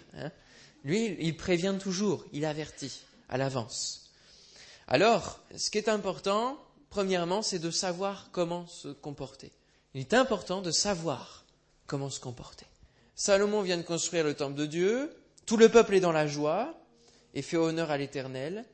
Lui, 0.84 1.16
il 1.18 1.36
prévient 1.36 1.76
toujours, 1.80 2.24
il 2.32 2.44
avertit 2.44 3.02
à 3.28 3.36
l'avance. 3.36 4.05
Alors, 4.88 5.40
ce 5.56 5.70
qui 5.70 5.78
est 5.78 5.88
important, 5.88 6.58
premièrement, 6.90 7.42
c'est 7.42 7.58
de 7.58 7.70
savoir 7.70 8.28
comment 8.32 8.66
se 8.66 8.88
comporter. 8.88 9.50
Il 9.94 10.00
est 10.00 10.14
important 10.14 10.62
de 10.62 10.70
savoir 10.70 11.44
comment 11.86 12.10
se 12.10 12.20
comporter. 12.20 12.66
Salomon 13.14 13.62
vient 13.62 13.78
de 13.78 13.82
construire 13.82 14.24
le 14.24 14.34
temple 14.34 14.54
de 14.54 14.66
Dieu, 14.66 15.16
tout 15.46 15.56
le 15.56 15.68
peuple 15.68 15.94
est 15.94 16.00
dans 16.00 16.12
la 16.12 16.26
joie 16.26 16.74
et 17.34 17.42
fait 17.42 17.56
honneur 17.56 17.90
à 17.90 17.96
l'Éternel. 17.96 18.64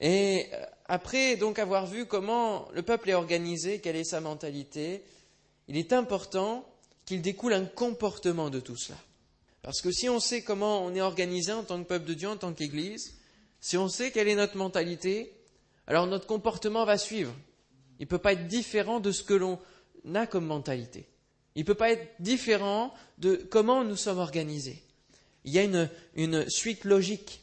Et 0.00 0.48
euh, 0.52 0.64
après 0.86 1.36
donc 1.36 1.58
avoir 1.58 1.86
vu 1.86 2.06
comment 2.06 2.68
le 2.72 2.82
peuple 2.82 3.10
est 3.10 3.14
organisé, 3.14 3.80
quelle 3.80 3.96
est 3.96 4.04
sa 4.04 4.20
mentalité, 4.20 5.04
il 5.68 5.76
est 5.76 5.92
important 5.92 6.66
qu'il 7.04 7.22
découle 7.22 7.52
un 7.52 7.66
comportement 7.66 8.50
de 8.50 8.60
tout 8.60 8.76
cela. 8.76 8.98
Parce 9.62 9.80
que 9.80 9.92
si 9.92 10.08
on 10.08 10.18
sait 10.18 10.42
comment 10.42 10.84
on 10.84 10.94
est 10.94 11.00
organisé 11.00 11.52
en 11.52 11.62
tant 11.62 11.80
que 11.82 11.88
peuple 11.88 12.06
de 12.06 12.14
Dieu, 12.14 12.28
en 12.28 12.36
tant 12.36 12.52
qu'Église, 12.52 13.14
si 13.60 13.76
on 13.76 13.88
sait 13.88 14.10
quelle 14.10 14.28
est 14.28 14.34
notre 14.34 14.56
mentalité, 14.56 15.32
alors 15.86 16.06
notre 16.06 16.26
comportement 16.26 16.84
va 16.84 16.98
suivre. 16.98 17.34
Il 17.98 18.04
ne 18.04 18.08
peut 18.08 18.18
pas 18.18 18.32
être 18.32 18.46
différent 18.46 19.00
de 19.00 19.12
ce 19.12 19.22
que 19.22 19.34
l'on 19.34 19.58
a 20.14 20.26
comme 20.26 20.46
mentalité. 20.46 21.06
Il 21.54 21.60
ne 21.62 21.66
peut 21.66 21.74
pas 21.74 21.92
être 21.92 22.08
différent 22.18 22.94
de 23.18 23.36
comment 23.50 23.84
nous 23.84 23.96
sommes 23.96 24.18
organisés. 24.18 24.82
Il 25.44 25.52
y 25.52 25.58
a 25.58 25.88
une, 26.14 26.48
suite 26.48 26.84
logique. 26.84 27.40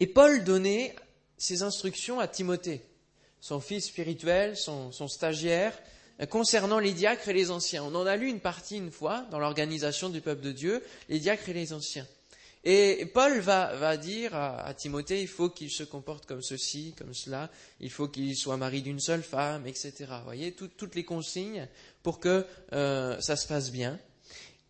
Et 0.00 0.06
Paul 0.06 0.44
donnait 0.44 0.94
ses 1.36 1.62
instructions 1.62 2.18
à 2.18 2.28
Timothée, 2.28 2.82
son 3.40 3.60
fils 3.60 3.86
spirituel, 3.86 4.56
son, 4.56 4.90
son 4.90 5.08
stagiaire, 5.08 5.78
concernant 6.30 6.78
les 6.78 6.92
diacres 6.92 7.28
et 7.28 7.34
les 7.34 7.50
anciens. 7.50 7.84
On 7.84 7.94
en 7.94 8.06
a 8.06 8.16
lu 8.16 8.28
une 8.28 8.40
partie 8.40 8.78
une 8.78 8.90
fois 8.90 9.26
dans 9.30 9.38
l'organisation 9.38 10.08
du 10.08 10.22
peuple 10.22 10.42
de 10.42 10.52
Dieu, 10.52 10.82
les 11.08 11.18
diacres 11.18 11.48
et 11.50 11.52
les 11.52 11.72
anciens. 11.72 12.06
Et 12.68 13.06
Paul 13.06 13.38
va, 13.38 13.96
dire 13.96 14.34
à, 14.34 14.74
Timothée, 14.74 15.22
il 15.22 15.28
faut 15.28 15.50
qu'il 15.50 15.70
se 15.70 15.84
comporte 15.84 16.26
comme 16.26 16.42
ceci, 16.42 16.96
comme 16.98 17.14
cela, 17.14 17.48
il 17.78 17.92
faut 17.92 18.08
qu'il 18.08 18.36
soit 18.36 18.56
mari 18.56 18.82
d'une 18.82 18.98
seule 18.98 19.22
femme, 19.22 19.68
etc. 19.68 19.92
Vous 20.08 20.24
voyez, 20.24 20.50
toutes 20.50 20.96
les 20.96 21.04
consignes 21.04 21.68
pour 22.02 22.18
que 22.18 22.44
euh, 22.72 23.20
ça 23.20 23.36
se 23.36 23.46
passe 23.46 23.70
bien. 23.70 24.00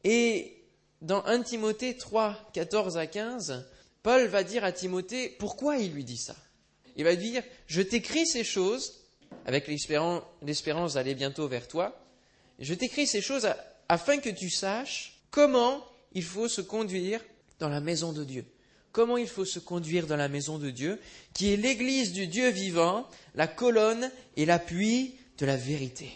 Et 0.05 0.63
dans 1.01 1.25
1 1.25 1.41
Timothée 1.41 1.97
3, 1.97 2.51
14 2.53 2.99
à 2.99 3.07
15, 3.07 3.67
Paul 4.03 4.27
va 4.27 4.45
dire 4.45 4.63
à 4.63 4.73
Timothée 4.73 5.31
pourquoi 5.39 5.79
il 5.79 5.93
lui 5.93 6.05
dit 6.05 6.19
ça? 6.19 6.37
Il 6.97 7.05
va 7.05 7.17
dire, 7.17 7.43
je 7.67 7.81
t'écris 7.81 8.27
ces 8.27 8.45
choses, 8.45 8.93
avec 9.47 9.67
l'espérance 9.69 10.93
d'aller 10.93 11.15
bientôt 11.15 11.49
vers 11.49 11.67
toi, 11.67 11.99
je 12.59 12.75
t'écris 12.75 13.07
ces 13.07 13.23
choses 13.23 13.49
afin 13.89 14.19
que 14.19 14.29
tu 14.29 14.51
saches 14.51 15.23
comment 15.31 15.83
il 16.13 16.25
faut 16.25 16.49
se 16.49 16.61
conduire 16.61 17.23
dans 17.59 17.69
la 17.69 17.81
maison 17.81 18.13
de 18.13 18.25
Dieu. 18.25 18.45
Comment 18.93 19.17
il 19.17 19.29
faut 19.29 19.45
se 19.45 19.59
conduire 19.59 20.07
dans 20.07 20.17
la 20.17 20.29
maison 20.29 20.59
de 20.59 20.71
Dieu, 20.71 20.99
qui 21.35 21.53
est 21.53 21.57
l'église 21.57 22.13
du 22.13 22.27
Dieu 22.27 22.49
vivant, 22.49 23.07
la 23.35 23.47
colonne 23.47 24.11
et 24.37 24.47
l'appui 24.47 25.17
de 25.39 25.47
la 25.47 25.57
vérité. 25.57 26.11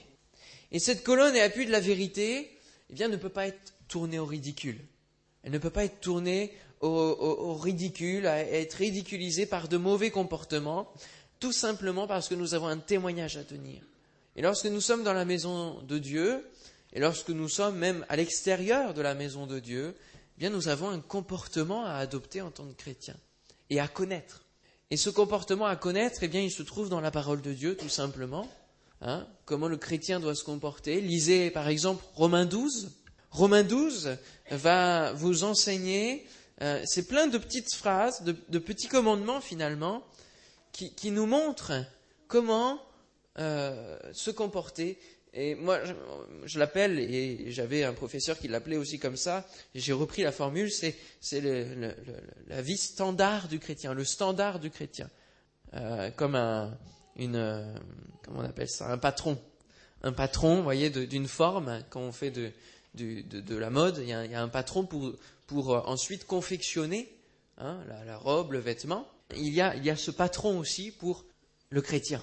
Et 0.72 0.78
cette 0.78 1.02
colonne 1.02 1.36
et 1.36 1.40
l'appui 1.40 1.66
de 1.66 1.72
la 1.72 1.80
vérité, 1.80 2.50
eh 2.88 2.94
bien, 2.94 3.08
ne 3.08 3.16
peut 3.16 3.28
pas 3.28 3.46
être 3.46 3.74
tournée 3.88 4.18
au 4.18 4.24
ridicule. 4.24 4.78
Elle 5.42 5.52
ne 5.52 5.58
peut 5.58 5.70
pas 5.70 5.84
être 5.84 6.00
tournée 6.00 6.54
au, 6.80 7.54
ridicule, 7.54 8.26
à 8.26 8.38
être 8.38 8.74
ridiculisée 8.74 9.46
par 9.46 9.68
de 9.68 9.76
mauvais 9.76 10.10
comportements, 10.10 10.90
tout 11.38 11.52
simplement 11.52 12.06
parce 12.06 12.28
que 12.28 12.34
nous 12.34 12.54
avons 12.54 12.66
un 12.66 12.78
témoignage 12.78 13.36
à 13.36 13.44
tenir. 13.44 13.82
Et 14.36 14.42
lorsque 14.42 14.66
nous 14.66 14.80
sommes 14.80 15.02
dans 15.02 15.12
la 15.12 15.24
maison 15.24 15.82
de 15.82 15.98
Dieu, 15.98 16.46
et 16.92 17.00
lorsque 17.00 17.30
nous 17.30 17.48
sommes 17.48 17.76
même 17.76 18.06
à 18.08 18.16
l'extérieur 18.16 18.94
de 18.94 19.02
la 19.02 19.14
maison 19.14 19.46
de 19.46 19.58
Dieu, 19.58 19.94
bien 20.40 20.48
nous 20.48 20.68
avons 20.68 20.88
un 20.88 21.00
comportement 21.00 21.84
à 21.84 21.92
adopter 21.96 22.40
en 22.40 22.50
tant 22.50 22.64
que 22.64 22.72
chrétien 22.72 23.14
et 23.68 23.78
à 23.78 23.86
connaître. 23.86 24.42
Et 24.90 24.96
ce 24.96 25.10
comportement 25.10 25.66
à 25.66 25.76
connaître, 25.76 26.20
eh 26.22 26.28
bien, 26.28 26.40
il 26.40 26.50
se 26.50 26.62
trouve 26.62 26.88
dans 26.88 27.02
la 27.02 27.10
parole 27.10 27.42
de 27.42 27.52
Dieu, 27.52 27.76
tout 27.76 27.90
simplement. 27.90 28.48
Hein, 29.02 29.26
comment 29.44 29.68
le 29.68 29.76
chrétien 29.76 30.18
doit 30.18 30.34
se 30.34 30.42
comporter. 30.42 31.02
Lisez 31.02 31.50
par 31.50 31.68
exemple 31.68 32.02
Romains 32.14 32.46
12. 32.46 32.90
Romains 33.30 33.62
12 33.62 34.16
va 34.50 35.12
vous 35.12 35.44
enseigner, 35.44 36.26
euh, 36.62 36.82
c'est 36.86 37.06
plein 37.06 37.26
de 37.26 37.36
petites 37.36 37.74
phrases, 37.74 38.24
de, 38.24 38.58
petits 38.58 38.88
commandements 38.88 39.42
finalement, 39.42 40.02
qui, 40.72 41.10
nous 41.10 41.26
montrent 41.26 41.84
comment 42.28 42.80
euh, 43.38 43.98
se 44.14 44.30
comporter 44.30 44.98
et 45.32 45.54
moi, 45.54 45.80
je, 46.44 46.58
l'appelle, 46.58 46.98
et 46.98 47.52
j'avais 47.52 47.84
un 47.84 47.92
professeur 47.92 48.36
qui 48.38 48.48
l'appelait 48.48 48.76
aussi 48.76 48.98
comme 48.98 49.16
ça, 49.16 49.46
j'ai 49.74 49.92
repris 49.92 50.22
la 50.22 50.32
formule, 50.32 50.70
c'est, 50.70 50.96
la 52.48 52.62
vie 52.62 52.76
standard 52.76 53.46
du 53.46 53.60
chrétien, 53.60 53.94
le 53.94 54.04
standard 54.04 54.58
du 54.58 54.70
chrétien. 54.70 55.08
Euh, 55.74 56.10
comme 56.10 56.34
un, 56.34 56.76
une, 57.14 57.72
comment 58.24 58.40
on 58.40 58.44
appelle 58.44 58.68
ça, 58.68 58.90
un 58.90 58.98
patron. 58.98 59.38
Un 60.02 60.12
patron, 60.12 60.56
vous 60.56 60.62
voyez, 60.64 60.90
d'une 60.90 61.28
forme, 61.28 61.84
quand 61.90 62.00
on 62.00 62.12
fait 62.12 62.32
de, 62.32 62.52
la 63.54 63.70
mode, 63.70 63.98
il 63.98 64.08
y, 64.08 64.12
a, 64.12 64.42
un 64.42 64.48
patron 64.48 64.84
pour, 64.84 65.14
euh, 65.72 65.82
ensuite 65.86 66.26
confectionner 66.26 67.08
hein, 67.58 67.78
la, 68.04 68.16
robe, 68.16 68.52
le 68.52 68.58
vêtement. 68.58 69.06
Il 69.36 69.54
y 69.54 69.60
a 69.60 69.96
ce 69.96 70.10
patron 70.10 70.58
aussi 70.58 70.90
pour 70.90 71.24
le 71.68 71.80
chrétien 71.82 72.20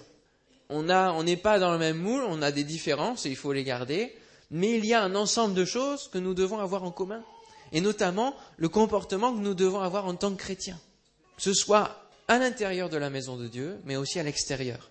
on 0.69 1.23
n'est 1.23 1.37
pas 1.37 1.59
dans 1.59 1.71
le 1.71 1.77
même 1.77 1.97
moule, 1.97 2.23
on 2.27 2.41
a 2.41 2.51
des 2.51 2.63
différences 2.63 3.25
et 3.25 3.29
il 3.29 3.35
faut 3.35 3.53
les 3.53 3.63
garder, 3.63 4.15
mais 4.51 4.77
il 4.77 4.85
y 4.85 4.93
a 4.93 5.03
un 5.03 5.15
ensemble 5.15 5.53
de 5.53 5.65
choses 5.65 6.09
que 6.09 6.17
nous 6.17 6.33
devons 6.33 6.59
avoir 6.59 6.83
en 6.83 6.91
commun, 6.91 7.23
et 7.71 7.81
notamment 7.81 8.35
le 8.57 8.69
comportement 8.69 9.33
que 9.33 9.39
nous 9.39 9.53
devons 9.53 9.79
avoir 9.79 10.05
en 10.05 10.15
tant 10.15 10.31
que 10.31 10.41
chrétiens, 10.41 10.79
que 11.35 11.43
ce 11.43 11.53
soit 11.53 12.03
à 12.27 12.37
l'intérieur 12.37 12.89
de 12.89 12.97
la 12.97 13.09
maison 13.09 13.37
de 13.37 13.47
Dieu, 13.47 13.79
mais 13.85 13.95
aussi 13.95 14.19
à 14.19 14.23
l'extérieur, 14.23 14.89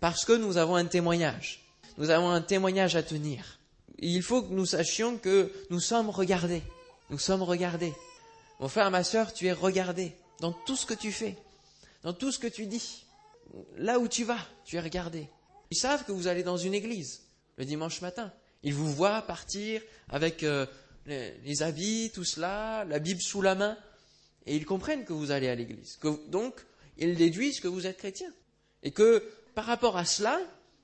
parce 0.00 0.24
que 0.24 0.32
nous 0.32 0.56
avons 0.56 0.76
un 0.76 0.86
témoignage, 0.86 1.64
nous 1.98 2.10
avons 2.10 2.30
un 2.30 2.40
témoignage 2.40 2.96
à 2.96 3.02
tenir. 3.02 3.58
Il 3.98 4.22
faut 4.22 4.42
que 4.42 4.52
nous 4.52 4.66
sachions 4.66 5.18
que 5.18 5.52
nous 5.70 5.80
sommes 5.80 6.08
regardés, 6.08 6.62
nous 7.10 7.18
sommes 7.18 7.42
regardés. 7.42 7.92
Mon 8.60 8.68
frère, 8.68 8.90
ma 8.90 9.04
sœur, 9.04 9.32
tu 9.32 9.46
es 9.46 9.52
regardé 9.52 10.14
dans 10.40 10.52
tout 10.52 10.76
ce 10.76 10.86
que 10.86 10.94
tu 10.94 11.10
fais, 11.10 11.36
dans 12.04 12.12
tout 12.12 12.30
ce 12.30 12.38
que 12.38 12.46
tu 12.46 12.66
dis 12.66 13.04
là 13.76 13.98
où 13.98 14.08
tu 14.08 14.24
vas, 14.24 14.38
tu 14.64 14.76
es 14.76 14.80
regardé. 14.80 15.28
Ils 15.70 15.76
savent 15.76 16.04
que 16.04 16.12
vous 16.12 16.26
allez 16.26 16.42
dans 16.42 16.56
une 16.56 16.74
église 16.74 17.22
le 17.56 17.64
dimanche 17.64 18.00
matin. 18.00 18.32
Ils 18.62 18.74
vous 18.74 18.90
voient 18.90 19.22
partir 19.22 19.82
avec 20.08 20.42
euh, 20.42 20.66
les, 21.06 21.62
habits, 21.62 22.10
tout 22.14 22.24
cela, 22.24 22.84
la 22.84 22.98
Bible 22.98 23.20
sous 23.20 23.42
la 23.42 23.54
main, 23.54 23.76
et 24.46 24.56
ils 24.56 24.64
comprennent 24.64 25.04
que 25.04 25.12
vous 25.12 25.30
allez 25.30 25.48
à 25.48 25.54
l'église. 25.54 25.98
donc, 26.28 26.54
ils 26.96 27.16
déduisent 27.16 27.60
que 27.60 27.68
vous 27.68 27.86
êtes 27.86 27.98
chrétien. 27.98 28.32
Et 28.82 28.90
que 28.90 29.24
par 29.54 29.66
rapport 29.66 29.96
à 29.96 30.04
cela, 30.04 30.40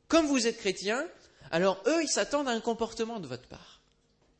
comme 0.08 0.26
vous 0.26 0.46
êtes 0.46 0.58
chrétien, 0.58 1.04
alors 1.50 1.82
eux, 1.86 2.02
ils 2.02 2.08
s'attendent 2.08 2.48
à 2.48 2.52
un 2.52 2.60
comportement 2.60 3.20
de 3.20 3.26
votre 3.26 3.48
part. 3.48 3.80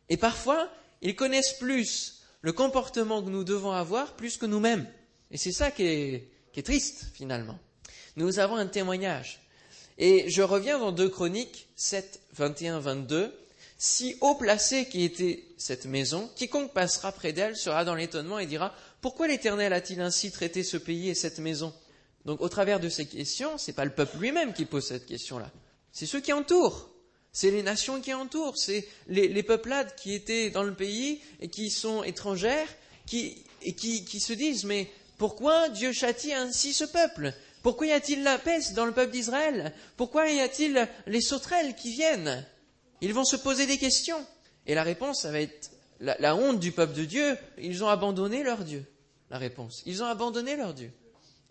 Et 0.09 0.17
parfois, 0.17 0.71
ils 1.03 1.17
connaissent 1.17 1.55
plus 1.59 2.23
le 2.43 2.53
comportement 2.53 3.23
que 3.23 3.31
nous 3.31 3.45
devons 3.45 3.73
avoir 3.73 4.15
plus 4.15 4.37
que 4.37 4.47
nous-mêmes. 4.47 4.87
Et 5.31 5.39
c'est 5.39 5.53
ça 5.53 5.71
qui 5.71 5.85
est 5.85 6.63
triste, 6.63 7.07
finalement 7.15 7.59
nous 8.17 8.39
avons 8.39 8.57
un 8.57 8.67
témoignage. 8.67 9.41
Et 9.99 10.29
je 10.29 10.43
reviens 10.43 10.79
dans 10.79 10.93
2 10.93 11.09
Chroniques 11.09 11.69
7, 11.77 12.21
21, 12.35 12.81
22. 12.81 13.33
Si 13.79 14.17
haut 14.21 14.35
placé 14.35 14.87
qui 14.87 15.05
était 15.05 15.45
cette 15.57 15.87
maison, 15.87 16.31
quiconque 16.37 16.73
passera 16.73 17.13
près 17.13 17.33
d'elle 17.33 17.57
sera 17.57 17.85
dans 17.85 17.95
l'étonnement 17.95 18.39
et 18.39 18.47
dira 18.47 18.75
Pourquoi 19.01 19.29
l'Éternel 19.29 19.73
a-t-il 19.73 20.01
ainsi 20.01 20.31
traité 20.31 20.63
ce 20.63 20.77
pays 20.77 21.09
et 21.09 21.15
cette 21.15 21.39
maison? 21.39 21.73
Donc, 22.25 22.41
au 22.41 22.49
travers 22.49 22.81
de 22.81 22.89
ces 22.89 23.07
questions, 23.07 23.59
ce 23.59 23.71
n'est 23.71 23.75
pas 23.75 23.85
le 23.85 23.93
peuple 23.93 24.19
lui-même 24.19 24.55
qui 24.55 24.65
pose 24.65 24.87
cette 24.87 25.07
question-là. 25.07 25.51
C'est 25.93 26.07
ceux 26.07 26.21
qui 26.21 26.33
entourent. 26.33 26.89
C'est 27.33 27.51
les 27.51 27.63
nations 27.63 28.01
qui 28.01 28.15
entourent. 28.15 28.57
C'est 28.57 28.89
les, 29.09 29.43
peuplades 29.43 29.95
qui 29.97 30.15
étaient 30.15 30.51
dans 30.51 30.63
le 30.63 30.75
pays 30.75 31.21
et 31.41 31.49
qui 31.49 31.71
sont 31.71 32.03
étrangères 32.05 32.69
et 33.13 33.75
qui 33.75 34.21
se 34.21 34.33
disent 34.33 34.65
Mais 34.65 34.89
pourquoi 35.19 35.69
Dieu 35.69 35.93
châtie 35.93 36.33
ainsi 36.33 36.73
ce 36.73 36.85
peuple? 36.85 37.35
Pourquoi 37.65 37.87
y 37.87 37.93
a-t-il 37.93 38.23
la 38.23 38.37
peste 38.37 38.75
dans 38.75 38.85
le 38.85 38.93
peuple 38.93 39.13
d'Israël? 39.13 39.73
Pourquoi 39.97 40.29
y 40.29 40.39
a-t-il 40.39 40.87
les 41.07 41.23
sauterelles 41.23 41.75
qui 41.75 41.93
viennent? 41.93 42.47
Ils 43.01 43.15
vont 43.15 43.25
se 43.25 43.37
poser 43.37 43.65
des 43.65 43.79
questions. 43.79 44.23
Et 44.67 44.75
la 44.75 44.83
réponse, 44.83 45.23
ça 45.23 45.33
va 45.33 45.41
être 45.41 45.71
la, 45.99 46.37
honte 46.37 46.61
du 46.61 46.73
peuple 46.73 46.93
de 46.93 47.07
Dieu. 47.07 47.39
Ils 47.57 47.83
ont 47.83 47.89
abandonné 47.89 48.43
leur 48.43 48.65
Dieu. 48.65 48.85
La 49.31 49.39
réponse. 49.39 49.83
Ils 49.87 50.03
ont 50.03 50.07
abandonné 50.07 50.57
leur 50.57 50.75
Dieu. 50.75 50.93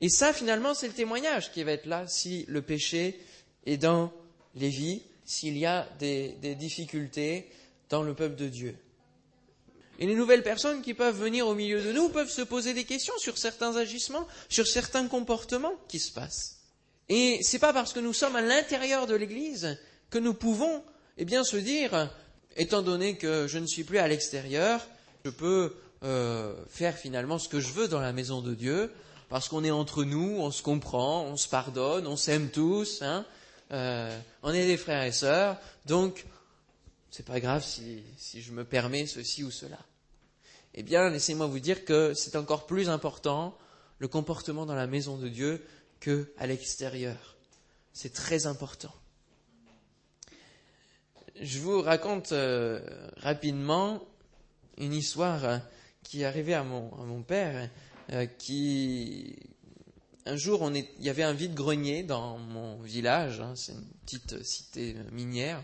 Et 0.02 0.10
ça, 0.10 0.34
finalement, 0.34 0.76
c'est 0.76 0.88
le 0.88 0.94
témoignage 0.94 1.52
qui 1.52 1.64
va 1.64 1.72
être 1.72 1.88
là 1.88 2.08
si 2.08 2.46
le 2.48 2.62
péché 2.62 3.20
est 3.66 3.78
dans 3.78 4.14
les 4.54 4.70
vies, 4.70 5.02
s'il 5.26 5.58
y 5.58 5.66
a 5.66 5.90
des 5.98 6.56
difficultés 6.60 7.50
dans 7.90 8.04
le 8.04 8.14
peuple 8.14 8.36
de 8.36 8.50
Dieu. 8.50 8.78
Et 10.00 10.08
les 10.08 10.16
nouvelles 10.16 10.44
personnes 10.44 10.82
qui 10.82 10.94
peuvent 10.94 11.18
venir 11.18 11.48
au 11.48 11.54
milieu 11.54 11.82
de 11.82 11.92
nous 11.92 12.10
peuvent 12.10 12.30
se 12.30 12.42
poser 12.42 12.74
des 12.74 12.84
questions 12.84 13.14
sur 13.20 13.38
certains 13.38 13.76
agissements, 13.76 14.28
sur 14.50 14.68
certains 14.68 15.08
comportements 15.08 15.76
qui 15.88 16.00
se 16.00 16.12
passent. 16.12 16.58
Et 17.10 17.40
c'est 17.44 17.60
pas 17.60 17.74
parce 17.74 17.94
que 17.94 18.00
nous 18.00 18.14
sommes 18.14 18.36
à 18.36 18.42
l'intérieur 18.42 19.08
de 19.08 19.16
l'Église 19.16 19.78
que 20.10 20.18
nous 20.18 20.34
pouvons, 20.34 20.84
eh 21.18 21.26
bien, 21.26 21.44
se 21.44 21.58
dire, 21.58 22.10
étant 22.56 22.82
donné 22.82 23.18
que 23.18 23.48
je 23.48 23.60
ne 23.60 23.68
suis 23.68 23.84
plus 23.84 24.00
à 24.00 24.08
l'extérieur, 24.08 24.82
je 25.26 25.30
peux 25.30 25.76
euh, 26.04 26.54
faire 26.70 26.98
finalement 26.98 27.40
ce 27.40 27.50
que 27.50 27.60
je 27.60 27.72
veux 27.72 27.88
dans 27.88 28.00
la 28.00 28.14
maison 28.14 28.42
de 28.42 28.54
Dieu, 28.54 28.92
parce 29.30 29.48
qu'on 29.48 29.64
est 29.64 29.72
entre 29.72 30.04
nous, 30.04 30.38
on 30.40 30.52
se 30.52 30.62
comprend, 30.62 31.24
on 31.24 31.38
se 31.38 31.48
pardonne, 31.48 32.08
on 32.08 32.18
s'aime 32.18 32.50
tous, 32.50 33.02
hein, 33.02 33.26
euh, 33.72 34.16
on 34.44 34.54
est 34.54 34.66
des 34.66 34.78
frères 34.78 35.04
et 35.04 35.12
sœurs, 35.12 35.58
donc 35.86 36.26
c'est 37.14 37.28
pas 37.28 37.40
grave 37.40 37.64
si, 37.64 38.42
je 38.42 38.52
me 38.54 38.66
permets 38.66 39.06
ceci 39.06 39.44
ou 39.44 39.52
cela. 39.52 39.78
Eh 40.74 40.82
bien, 40.82 41.12
laissez-moi 41.12 41.46
vous 41.46 41.60
dire 41.60 41.86
que 41.86 42.16
c'est 42.16 42.36
encore 42.36 42.66
plus 42.66 42.90
important 42.90 43.56
le 44.00 44.08
comportement 44.08 44.66
dans 44.66 44.74
la 44.74 44.88
maison 44.88 45.18
de 45.18 45.30
Dieu 45.30 45.64
que 46.00 46.34
à 46.40 46.48
l'extérieur. 46.48 47.36
C'est 47.94 48.14
très 48.14 48.48
important. 48.48 48.92
je 51.40 51.60
vous 51.60 51.84
raconte 51.84 52.32
euh, 52.32 52.82
rapidement 53.18 54.04
une 54.80 54.94
histoire 54.94 55.46
euh, 55.46 55.58
qui 56.02 56.24
est 56.24 56.26
arrivée 56.26 56.56
à 56.56 56.64
mon, 56.64 57.22
père, 57.22 57.70
euh, 58.12 58.26
qui 58.26 59.36
un 60.26 60.36
jour 60.36 60.68
il 60.74 60.88
y 61.00 61.12
avait 61.12 61.22
un 61.22 61.34
vide-grenier 61.34 62.02
dans 62.02 62.40
mon 62.40 62.82
village, 62.82 63.40
hein, 63.40 63.54
c'est 63.56 63.74
une 63.74 63.86
petite 64.04 64.44
cité 64.44 64.96
minière, 65.12 65.64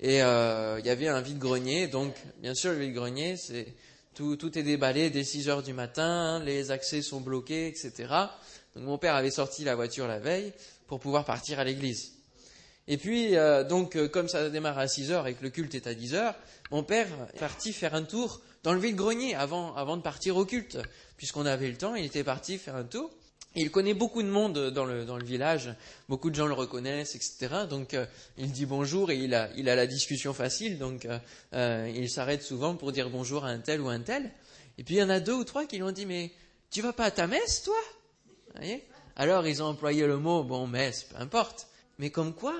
et 0.00 0.22
euh, 0.22 0.78
il 0.80 0.86
y 0.86 0.90
avait 0.90 1.08
un 1.08 1.20
vide-grenier, 1.20 1.86
donc 1.86 2.14
bien 2.40 2.54
sûr 2.54 2.72
le 2.72 2.78
vide-grenier, 2.78 3.36
c'est 3.36 3.74
tout, 4.14 4.36
tout 4.36 4.58
est 4.58 4.62
déballé 4.62 5.10
dès 5.10 5.24
6 5.24 5.48
heures 5.48 5.62
du 5.62 5.72
matin, 5.72 6.42
les 6.44 6.70
accès 6.70 7.02
sont 7.02 7.20
bloqués, 7.20 7.68
etc. 7.68 7.92
Donc 8.74 8.84
mon 8.84 8.98
père 8.98 9.14
avait 9.14 9.30
sorti 9.30 9.64
la 9.64 9.74
voiture 9.74 10.06
la 10.06 10.18
veille 10.18 10.52
pour 10.86 11.00
pouvoir 11.00 11.24
partir 11.24 11.58
à 11.58 11.64
l'église. 11.64 12.12
Et 12.86 12.98
puis, 12.98 13.36
euh, 13.36 13.64
donc, 13.64 13.96
euh, 13.96 14.08
comme 14.08 14.28
ça 14.28 14.50
démarre 14.50 14.78
à 14.78 14.88
6 14.88 15.10
heures 15.10 15.26
et 15.26 15.34
que 15.34 15.42
le 15.42 15.50
culte 15.50 15.74
est 15.74 15.86
à 15.86 15.94
10 15.94 16.14
heures, 16.14 16.34
mon 16.70 16.82
père 16.82 17.08
est 17.32 17.38
parti 17.38 17.72
faire 17.72 17.94
un 17.94 18.02
tour 18.02 18.40
dans 18.62 18.74
le 18.74 18.80
vide-grenier 18.80 19.34
avant, 19.34 19.74
avant 19.74 19.96
de 19.96 20.02
partir 20.02 20.36
au 20.36 20.44
culte. 20.44 20.78
Puisqu'on 21.16 21.46
avait 21.46 21.68
le 21.68 21.76
temps, 21.76 21.94
il 21.94 22.04
était 22.04 22.24
parti 22.24 22.58
faire 22.58 22.76
un 22.76 22.84
tour. 22.84 23.10
Il 23.56 23.70
connaît 23.70 23.94
beaucoup 23.94 24.22
de 24.22 24.28
monde 24.28 24.70
dans 24.70 24.84
le, 24.84 25.04
dans 25.04 25.16
le 25.16 25.24
village, 25.24 25.72
beaucoup 26.08 26.28
de 26.28 26.34
gens 26.34 26.46
le 26.46 26.54
reconnaissent, 26.54 27.14
etc. 27.14 27.66
Donc 27.70 27.94
euh, 27.94 28.04
il 28.36 28.50
dit 28.50 28.66
bonjour 28.66 29.12
et 29.12 29.16
il 29.16 29.32
a, 29.32 29.48
il 29.56 29.68
a 29.68 29.76
la 29.76 29.86
discussion 29.86 30.34
facile, 30.34 30.76
donc 30.76 31.04
euh, 31.04 31.18
euh, 31.52 31.92
il 31.94 32.10
s'arrête 32.10 32.42
souvent 32.42 32.74
pour 32.74 32.90
dire 32.90 33.10
bonjour 33.10 33.44
à 33.44 33.50
un 33.50 33.60
tel 33.60 33.80
ou 33.80 33.88
un 33.88 34.00
tel. 34.00 34.32
Et 34.76 34.82
puis 34.82 34.96
il 34.96 34.98
y 34.98 35.02
en 35.02 35.10
a 35.10 35.20
deux 35.20 35.34
ou 35.34 35.44
trois 35.44 35.66
qui 35.66 35.76
lui 35.76 35.84
ont 35.84 35.92
dit 35.92 36.04
mais 36.04 36.32
tu 36.70 36.82
vas 36.82 36.92
pas 36.92 37.04
à 37.04 37.10
ta 37.12 37.28
messe 37.28 37.62
toi? 37.62 37.78
Alors 39.14 39.46
ils 39.46 39.62
ont 39.62 39.66
employé 39.66 40.04
le 40.04 40.18
mot 40.18 40.42
bon 40.42 40.66
messe, 40.66 41.04
peu 41.04 41.16
importe. 41.18 41.68
Mais 41.98 42.10
comme 42.10 42.34
quoi 42.34 42.56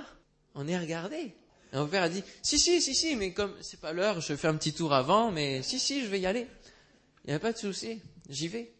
on 0.55 0.69
est 0.69 0.79
regardé. 0.79 1.35
Et 1.73 1.77
mon 1.77 1.89
père 1.89 2.05
a 2.05 2.09
dit 2.09 2.23
si 2.41 2.57
si 2.61 2.81
si 2.81 2.95
si 2.95 3.17
mais 3.17 3.33
comme 3.33 3.53
c'est 3.63 3.81
pas 3.81 3.93
l'heure, 3.93 4.21
je 4.21 4.37
fais 4.37 4.47
un 4.47 4.55
petit 4.55 4.73
tour 4.73 4.93
avant, 4.93 5.33
mais 5.33 5.61
si 5.63 5.81
si 5.81 6.05
je 6.05 6.07
vais 6.07 6.21
y 6.21 6.27
aller. 6.27 6.47
Il 7.25 7.31
n'y 7.31 7.35
a 7.35 7.41
pas 7.41 7.53
de 7.53 7.59
souci, 7.59 8.01
j'y 8.29 8.47
vais. 8.47 8.74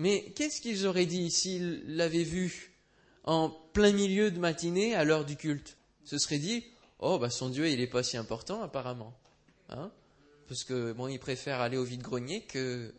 Mais 0.00 0.32
qu'est-ce 0.34 0.62
qu'ils 0.62 0.86
auraient 0.86 1.04
dit 1.04 1.30
s'ils 1.30 1.82
l'avaient 1.86 2.22
vu 2.22 2.72
en 3.24 3.50
plein 3.50 3.92
milieu 3.92 4.30
de 4.30 4.38
matinée 4.38 4.94
à 4.94 5.04
l'heure 5.04 5.26
du 5.26 5.36
culte? 5.36 5.76
Ce 6.04 6.16
serait 6.16 6.38
dit 6.38 6.64
Oh, 7.00 7.18
bah 7.18 7.28
son 7.28 7.50
Dieu, 7.50 7.68
il 7.68 7.80
n'est 7.80 7.86
pas 7.86 8.02
si 8.02 8.16
important 8.16 8.62
apparemment. 8.62 9.12
Hein? 9.68 9.90
Parce 10.48 10.64
que 10.64 10.92
bon, 10.92 11.06
il 11.06 11.18
préfère 11.18 11.60
aller 11.60 11.76
au 11.76 11.84
vide-grenier 11.84 12.46
que 12.46 12.94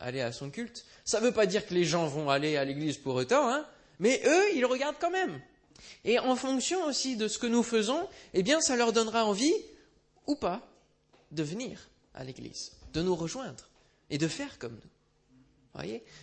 aller 0.00 0.20
à 0.20 0.32
son 0.32 0.50
culte. 0.50 0.84
Ça 1.04 1.20
ne 1.20 1.26
veut 1.26 1.32
pas 1.32 1.46
dire 1.46 1.64
que 1.64 1.72
les 1.72 1.84
gens 1.84 2.08
vont 2.08 2.30
aller 2.30 2.56
à 2.56 2.64
l'église 2.64 2.98
pour 2.98 3.14
autant, 3.14 3.48
hein 3.48 3.64
mais 4.00 4.20
eux, 4.26 4.56
ils 4.56 4.66
regardent 4.66 4.98
quand 5.00 5.12
même. 5.12 5.40
Et 6.04 6.18
en 6.18 6.34
fonction 6.34 6.84
aussi 6.84 7.16
de 7.16 7.28
ce 7.28 7.38
que 7.38 7.46
nous 7.46 7.62
faisons, 7.62 8.08
eh 8.34 8.42
bien, 8.42 8.60
ça 8.60 8.74
leur 8.74 8.92
donnera 8.92 9.24
envie, 9.24 9.54
ou 10.26 10.34
pas, 10.34 10.68
de 11.30 11.44
venir 11.44 11.90
à 12.12 12.24
l'église, 12.24 12.72
de 12.92 13.02
nous 13.02 13.14
rejoindre 13.14 13.68
et 14.08 14.18
de 14.18 14.26
faire 14.26 14.58
comme 14.58 14.72
nous. 14.72 14.90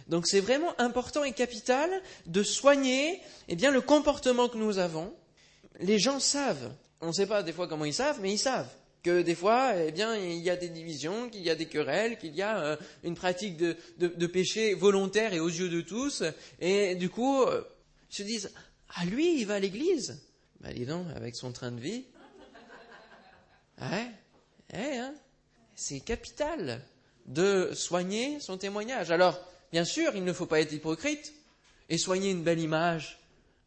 Donc 0.08 0.28
c'est 0.28 0.40
vraiment 0.40 0.80
important 0.80 1.24
et 1.24 1.32
capital 1.32 1.90
de 2.26 2.44
soigner 2.44 3.22
eh 3.48 3.56
bien, 3.56 3.72
le 3.72 3.82
comportement 3.82 4.50
que 4.50 4.58
nous 4.58 4.78
avons. 4.78 5.14
Les 5.80 6.00
gens 6.00 6.20
savent, 6.20 6.72
on 7.02 7.08
ne 7.08 7.12
sait 7.12 7.28
pas 7.28 7.44
des 7.44 7.54
fois 7.54 7.68
comment 7.68 7.86
ils 7.86 7.94
savent, 7.94 8.20
mais 8.22 8.34
ils 8.34 8.40
savent 8.40 8.70
que 9.04 9.22
des 9.22 9.36
fois, 9.36 9.74
eh 9.76 9.92
bien, 9.92 10.16
il 10.16 10.40
y 10.40 10.50
a 10.50 10.56
des 10.56 10.70
divisions, 10.70 11.30
qu'il 11.30 11.42
y 11.42 11.50
a 11.50 11.56
des 11.56 11.68
querelles, 11.68 12.18
qu'il 12.18 12.36
y 12.36 12.42
a 12.42 12.60
euh, 12.60 12.78
une 13.04 13.16
pratique 13.16 13.56
de, 13.56 13.78
de, 14.00 14.28
péché 14.28 14.74
volontaire 14.74 15.34
et 15.34 15.40
aux 15.40 15.48
yeux 15.48 15.70
de 15.70 15.82
tous, 15.82 16.24
et 16.60 16.96
du 16.96 17.10
coup, 17.10 17.44
euh, 17.44 17.64
ils 18.10 18.16
se 18.16 18.24
disent, 18.24 18.52
ah 18.96 19.06
lui, 19.06 19.40
il 19.40 19.46
va 19.46 19.56
à 19.56 19.60
l'église! 19.60 20.22
Ben 20.60 20.74
dis 20.74 20.86
donc, 20.86 21.06
avec 21.16 21.36
son 21.36 21.52
train 21.52 21.72
de 21.72 21.80
vie. 21.80 22.06
Ouais, 23.80 24.08
ouais 24.74 24.98
hein. 24.98 25.14
C'est 25.76 26.00
capital 26.00 26.82
de 27.28 27.72
soigner 27.74 28.40
son 28.40 28.58
témoignage. 28.58 29.12
Alors, 29.12 29.40
bien 29.72 29.86
sûr, 29.86 30.16
il 30.16 30.24
ne 30.24 30.34
faut 30.34 30.46
pas 30.46 30.62
être 30.62 30.72
hypocrite 30.72 31.34
et 31.90 31.98
soigner 31.98 32.32
une 32.32 32.44
belle 32.44 32.60
image 32.60 33.20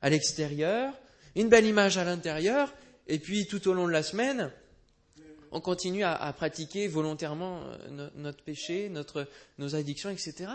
à 0.02 0.10
l'extérieur, 0.10 0.94
une 1.34 1.48
belle 1.48 1.66
image 1.66 1.98
à 1.98 2.04
l'intérieur, 2.04 2.72
et 3.06 3.18
puis 3.18 3.46
tout 3.46 3.68
au 3.68 3.74
long 3.74 3.86
de 3.86 3.92
la 3.92 4.02
semaine, 4.02 4.50
on 5.52 5.60
continue 5.60 6.04
à, 6.04 6.32
pratiquer 6.32 6.88
volontairement 6.88 7.62
no, 7.90 8.04
notre 8.14 8.42
péché, 8.42 8.88
notre, 8.88 9.26
nos 9.58 9.74
addictions, 9.74 10.10
etc. 10.10 10.52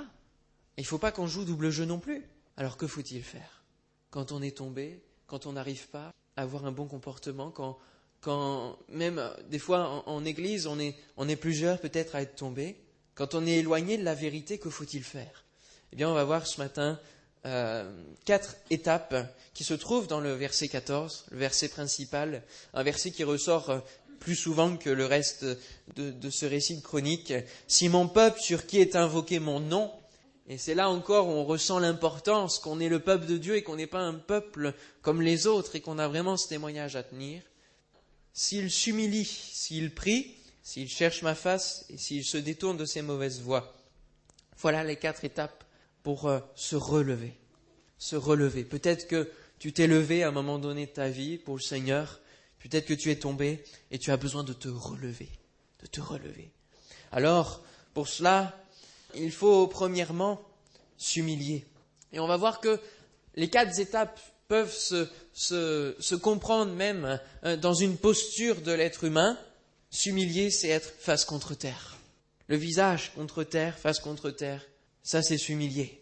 Il 0.78 0.82
ne 0.82 0.88
faut 0.88 0.98
pas 0.98 1.12
qu'on 1.12 1.28
joue 1.28 1.46
double 1.46 1.70
jeu 1.70 1.86
non 1.86 2.00
plus. 2.00 2.24
Alors 2.58 2.78
que 2.78 2.88
faut-il 2.88 3.22
faire? 3.22 3.64
Quand 4.10 4.32
on 4.32 4.42
est 4.42 4.58
tombé, 4.58 5.02
quand 5.28 5.46
on 5.46 5.54
n'arrive 5.54 5.90
pas 5.90 6.14
à 6.38 6.44
avoir 6.44 6.66
un 6.66 6.72
bon 6.72 6.86
comportement, 6.86 7.52
quand, 7.52 7.78
quand 8.22 8.80
même 8.88 9.22
des 9.50 9.60
fois 9.60 10.04
en, 10.08 10.16
en 10.16 10.26
église 10.26 10.66
on 10.68 10.80
est, 10.80 10.96
on 11.18 11.28
est 11.28 11.36
plusieurs 11.36 11.80
peut-être 11.80 12.16
à 12.16 12.22
être 12.22 12.36
tombés, 12.36 12.78
quand 13.16 13.34
on 13.34 13.46
est 13.46 13.58
éloigné 13.58 13.98
de 13.98 14.04
la 14.04 14.14
vérité, 14.14 14.58
que 14.58 14.70
faut-il 14.70 15.04
faire? 15.04 15.44
Eh 15.94 15.96
bien, 15.96 16.10
on 16.10 16.14
va 16.14 16.24
voir 16.24 16.46
ce 16.46 16.60
matin 16.62 17.00
euh, 17.46 17.90
quatre 18.26 18.56
étapes 18.70 19.16
qui 19.54 19.64
se 19.64 19.74
trouvent 19.74 20.08
dans 20.08 20.20
le 20.20 20.34
verset 20.34 20.68
14, 20.68 21.26
le 21.32 21.38
verset 21.38 21.70
principal, 21.70 22.44
un 22.74 22.84
verset 22.84 23.12
qui 23.12 23.24
ressort 23.24 23.82
plus 24.20 24.36
souvent 24.36 24.76
que 24.78 24.90
le 24.90 25.06
reste 25.06 25.46
de, 25.96 26.12
de 26.12 26.30
ce 26.30 26.46
récit 26.46 26.76
de 26.76 26.82
chronique. 26.82 27.34
Si 27.68 27.88
mon 27.90 28.08
peuple 28.08 28.40
sur 28.42 28.66
qui 28.66 28.80
est 28.80 28.96
invoqué 28.96 29.40
mon 29.40 29.60
nom, 29.60 29.92
et 30.48 30.58
c'est 30.58 30.76
là 30.76 30.90
encore 30.90 31.28
où 31.28 31.32
on 31.32 31.46
ressent 31.46 31.80
l'importance 31.80 32.60
qu'on 32.60 32.80
est 32.80 32.90
le 32.90 33.00
peuple 33.00 33.26
de 33.26 33.38
Dieu 33.38 33.56
et 33.56 33.64
qu'on 33.64 33.76
n'est 33.76 33.88
pas 33.88 34.00
un 34.02 34.14
peuple 34.14 34.74
comme 35.02 35.22
les 35.22 35.48
autres 35.48 35.76
et 35.76 35.82
qu'on 35.82 35.98
a 35.98 36.08
vraiment 36.08 36.38
ce 36.38 36.48
témoignage 36.48 36.96
à 36.96 37.04
tenir. 37.04 37.42
S'il 38.34 38.70
s'humilie, 38.70 39.26
s'il 39.26 39.94
prie, 39.94 40.36
s'il 40.66 40.90
cherche 40.90 41.22
ma 41.22 41.36
face 41.36 41.86
et 41.90 41.98
s'il 41.98 42.26
se 42.26 42.38
détourne 42.38 42.76
de 42.76 42.86
ses 42.86 43.04
mauvaises 43.04 43.40
voies. 43.40 43.78
Voilà 44.58 44.84
les 44.84 44.96
quatre 44.96 45.24
étapes 45.24 45.64
pour 46.02 46.26
euh, 46.26 46.40
se 46.56 46.76
relever. 46.76 47.38
Se 48.00 48.16
relever. 48.16 48.64
Peut-être 48.64 49.08
que 49.08 49.30
tu 49.60 49.74
t'es 49.74 49.86
levé 49.86 50.24
à 50.24 50.30
un 50.30 50.32
moment 50.32 50.58
donné 50.58 50.88
de 50.88 50.92
ta 50.92 51.08
vie 51.08 51.38
pour 51.38 51.56
le 51.56 51.62
Seigneur. 51.62 52.20
Peut-être 52.60 52.88
que 52.88 52.96
tu 52.96 53.12
es 53.12 53.16
tombé 53.16 53.64
et 53.92 54.00
tu 54.00 54.10
as 54.10 54.18
besoin 54.18 54.44
de 54.44 54.54
te 54.54 54.68
relever. 54.68 55.30
De 55.84 55.88
te 55.88 56.02
relever. 56.02 56.50
Alors, 57.12 57.64
pour 57.94 58.08
cela, 58.08 58.60
il 59.14 59.32
faut 59.32 59.68
premièrement 59.68 60.42
s'humilier. 60.98 61.64
Et 62.12 62.20
on 62.20 62.28
va 62.28 62.38
voir 62.38 62.60
que 62.60 62.80
les 63.36 63.52
quatre 63.52 63.80
étapes 63.80 64.20
peuvent 64.48 64.74
se, 64.74 65.08
se, 65.32 65.96
se 66.00 66.16
comprendre 66.16 66.74
même 66.74 67.20
euh, 67.44 67.56
dans 67.56 67.76
une 67.76 67.98
posture 67.98 68.62
de 68.62 68.72
l'être 68.72 69.04
humain. 69.04 69.38
S'humilier, 69.96 70.52
c'est 70.52 70.68
être 70.68 70.94
face 71.00 71.24
contre 71.24 71.56
terre. 71.56 71.96
Le 72.48 72.58
visage 72.58 73.14
contre 73.16 73.46
terre, 73.46 73.80
face 73.80 74.00
contre 74.00 74.30
terre, 74.30 74.62
ça 75.04 75.22
c'est 75.22 75.38
s'humilier. 75.38 76.02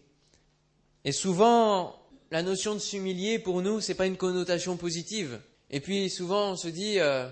Et 1.04 1.12
souvent, 1.12 1.96
la 2.32 2.42
notion 2.42 2.74
de 2.74 2.80
s'humilier 2.80 3.38
pour 3.38 3.62
nous, 3.62 3.80
c'est 3.80 3.94
pas 3.94 4.06
une 4.06 4.16
connotation 4.16 4.76
positive. 4.76 5.40
Et 5.70 5.78
puis 5.78 6.10
souvent, 6.10 6.50
on 6.50 6.56
se 6.56 6.66
dit, 6.66 6.98
euh, 6.98 7.28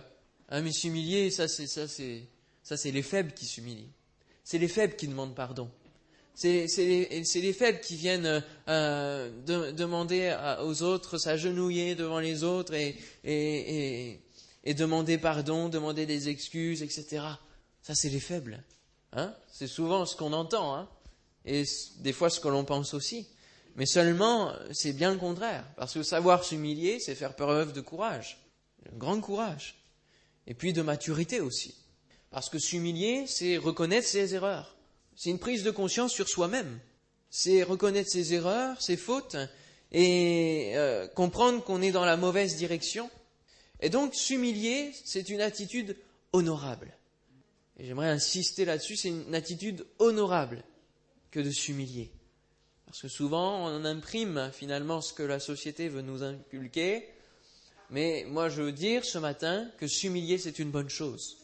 ah 0.50 0.60
mais 0.60 0.70
s'humilier, 0.70 1.32
ça 1.32 1.48
c'est 1.48 1.66
ça 1.66 1.88
c'est 1.88 2.28
ça 2.62 2.76
c'est 2.76 2.92
les 2.92 3.02
faibles 3.02 3.32
qui 3.32 3.46
s'humilient. 3.46 3.90
C'est 4.44 4.58
les 4.58 4.68
faibles 4.68 4.94
qui 4.94 5.08
demandent 5.08 5.34
pardon. 5.34 5.68
C'est 6.34 6.66
les, 6.78 7.24
les, 7.34 7.52
faibles 7.52 7.80
qui 7.80 7.96
viennent 7.96 8.42
euh, 8.68 9.30
de, 9.46 9.72
demander 9.72 10.32
aux 10.64 10.82
autres, 10.84 11.18
s'agenouiller 11.18 11.96
devant 11.96 12.20
les 12.20 12.44
autres 12.44 12.72
et, 12.72 12.96
et 13.24 14.20
et 14.64 14.74
demander 14.74 15.18
pardon, 15.18 15.68
demander 15.68 16.06
des 16.06 16.28
excuses, 16.28 16.82
etc. 16.82 17.24
Ça, 17.82 17.94
c'est 17.94 18.10
les 18.10 18.20
faibles. 18.20 18.62
Hein 19.12 19.34
c'est 19.52 19.66
souvent 19.66 20.06
ce 20.06 20.16
qu'on 20.16 20.32
entend, 20.32 20.74
hein 20.74 20.88
et 21.44 21.64
des 21.98 22.12
fois 22.12 22.30
ce 22.30 22.40
que 22.40 22.48
l'on 22.48 22.64
pense 22.64 22.94
aussi. 22.94 23.26
Mais 23.76 23.86
seulement, 23.86 24.52
c'est 24.72 24.92
bien 24.92 25.12
le 25.12 25.18
contraire. 25.18 25.64
Parce 25.76 25.94
que 25.94 26.02
savoir 26.02 26.44
s'humilier, 26.44 27.00
c'est 27.00 27.14
faire 27.14 27.34
preuve 27.34 27.72
de 27.72 27.80
courage, 27.80 28.38
de 28.84 28.96
grand 28.96 29.20
courage. 29.20 29.82
Et 30.46 30.54
puis 30.54 30.72
de 30.72 30.82
maturité 30.82 31.40
aussi. 31.40 31.74
Parce 32.30 32.48
que 32.48 32.58
s'humilier, 32.58 33.24
c'est 33.26 33.56
reconnaître 33.56 34.06
ses 34.06 34.34
erreurs. 34.34 34.76
C'est 35.16 35.30
une 35.30 35.38
prise 35.38 35.62
de 35.62 35.70
conscience 35.70 36.12
sur 36.12 36.28
soi-même. 36.28 36.80
C'est 37.30 37.62
reconnaître 37.62 38.10
ses 38.10 38.34
erreurs, 38.34 38.80
ses 38.80 38.96
fautes, 38.96 39.36
et 39.90 40.72
euh, 40.74 41.06
comprendre 41.08 41.62
qu'on 41.64 41.82
est 41.82 41.92
dans 41.92 42.04
la 42.04 42.16
mauvaise 42.16 42.56
direction 42.56 43.10
et 43.82 43.90
donc, 43.90 44.14
s'humilier, 44.14 44.92
c'est 45.04 45.28
une 45.28 45.40
attitude 45.40 45.96
honorable. 46.32 46.96
Et 47.76 47.84
j'aimerais 47.84 48.10
insister 48.10 48.64
là-dessus, 48.64 48.96
c'est 48.96 49.08
une 49.08 49.34
attitude 49.34 49.84
honorable 49.98 50.62
que 51.32 51.40
de 51.40 51.50
s'humilier. 51.50 52.12
Parce 52.86 53.02
que 53.02 53.08
souvent, 53.08 53.66
on 53.66 53.84
imprime 53.84 54.50
finalement 54.52 55.00
ce 55.00 55.12
que 55.12 55.24
la 55.24 55.40
société 55.40 55.88
veut 55.88 56.02
nous 56.02 56.22
inculquer. 56.22 57.08
Mais 57.90 58.24
moi, 58.28 58.48
je 58.48 58.62
veux 58.62 58.72
dire 58.72 59.04
ce 59.04 59.18
matin 59.18 59.68
que 59.78 59.88
s'humilier, 59.88 60.38
c'est 60.38 60.60
une 60.60 60.70
bonne 60.70 60.90
chose. 60.90 61.38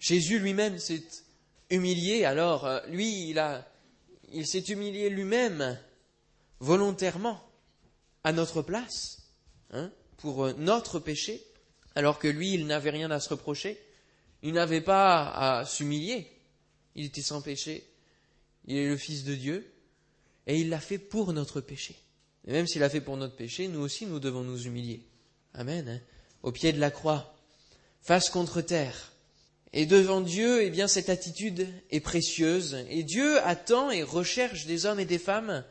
Jésus 0.00 0.40
lui-même 0.40 0.78
s'est 0.78 1.06
humilié. 1.70 2.24
Alors, 2.24 2.66
euh, 2.66 2.80
lui, 2.88 3.28
il, 3.30 3.64
il 4.32 4.46
s'est 4.46 4.58
humilié 4.58 5.08
lui-même 5.08 5.78
volontairement 6.58 7.40
à 8.24 8.32
notre 8.32 8.62
place. 8.62 9.30
Hein 9.70 9.92
pour 10.22 10.54
notre 10.54 11.00
péché. 11.00 11.44
alors 11.96 12.20
que 12.20 12.28
lui, 12.28 12.54
il 12.54 12.66
n'avait 12.66 12.90
rien 12.90 13.10
à 13.10 13.18
se 13.18 13.28
reprocher, 13.28 13.76
il 14.42 14.54
n'avait 14.54 14.80
pas 14.80 15.30
à 15.30 15.66
s'humilier, 15.66 16.30
il 16.94 17.06
était 17.06 17.22
sans 17.22 17.42
péché, 17.42 17.84
il 18.66 18.76
est 18.76 18.86
le 18.86 18.96
Fils 18.96 19.24
de 19.24 19.34
Dieu, 19.34 19.68
et 20.46 20.60
il 20.60 20.68
l'a 20.70 20.78
fait 20.78 20.98
pour 20.98 21.32
notre 21.32 21.60
péché. 21.60 21.96
Et 22.46 22.52
même 22.52 22.68
s'il 22.68 22.80
l'a 22.80 22.88
fait 22.88 23.00
pour 23.00 23.16
notre 23.16 23.34
péché, 23.34 23.66
nous 23.66 23.80
aussi, 23.80 24.06
nous 24.06 24.20
devons 24.20 24.42
nous 24.42 24.62
humilier. 24.62 25.04
Amen. 25.54 25.88
Hein. 25.88 26.00
Au 26.44 26.52
pied 26.52 26.72
de 26.72 26.80
la 26.80 26.92
croix, 26.92 27.36
face 28.00 28.30
contre 28.30 28.62
terre. 28.62 29.12
Et 29.72 29.86
devant 29.86 30.20
Dieu, 30.20 30.62
eh 30.62 30.70
bien, 30.70 30.86
cette 30.86 31.08
attitude 31.08 31.66
est 31.90 32.00
précieuse. 32.00 32.84
Et 32.88 33.02
Dieu 33.02 33.40
attend 33.44 33.90
et 33.90 34.04
recherche 34.04 34.66
des 34.66 34.86
hommes 34.86 35.00
et 35.00 35.04
des 35.04 35.18
femmes 35.18 35.64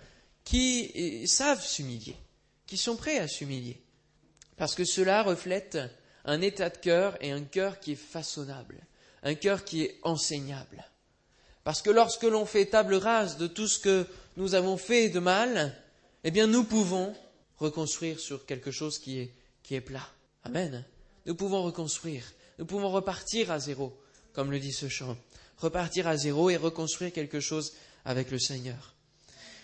qui 0.43 0.91
eh, 0.93 1.25
savent 1.27 1.65
s'humilier, 1.65 2.17
qui 2.67 2.77
sont 2.77 2.97
prêts 2.97 3.17
à 3.17 3.27
s'humilier. 3.27 3.81
Parce 4.57 4.75
que 4.75 4.85
cela 4.85 5.23
reflète 5.23 5.77
un 6.25 6.41
état 6.41 6.69
de 6.69 6.77
cœur 6.77 7.17
et 7.21 7.31
un 7.31 7.43
cœur 7.43 7.79
qui 7.79 7.93
est 7.93 7.95
façonnable, 7.95 8.77
un 9.23 9.35
cœur 9.35 9.63
qui 9.63 9.83
est 9.83 9.99
enseignable. 10.03 10.85
Parce 11.63 11.81
que 11.81 11.89
lorsque 11.89 12.23
l'on 12.23 12.45
fait 12.45 12.65
table 12.65 12.95
rase 12.95 13.37
de 13.37 13.47
tout 13.47 13.67
ce 13.67 13.79
que 13.79 14.07
nous 14.37 14.55
avons 14.55 14.77
fait 14.77 15.09
de 15.09 15.19
mal, 15.19 15.75
eh 16.23 16.31
bien 16.31 16.47
nous 16.47 16.63
pouvons 16.63 17.13
reconstruire 17.57 18.19
sur 18.19 18.45
quelque 18.45 18.71
chose 18.71 18.97
qui 18.99 19.19
est, 19.19 19.33
qui 19.63 19.75
est 19.75 19.81
plat. 19.81 20.07
Amen. 20.43 20.83
Nous 21.25 21.35
pouvons 21.35 21.63
reconstruire. 21.63 22.23
Nous 22.57 22.65
pouvons 22.65 22.89
repartir 22.89 23.51
à 23.51 23.59
zéro, 23.59 23.95
comme 24.33 24.51
le 24.51 24.59
dit 24.59 24.71
ce 24.71 24.87
chant. 24.87 25.17
Repartir 25.57 26.07
à 26.07 26.17
zéro 26.17 26.49
et 26.49 26.57
reconstruire 26.57 27.13
quelque 27.13 27.39
chose 27.39 27.73
avec 28.05 28.31
le 28.31 28.39
Seigneur. 28.39 28.95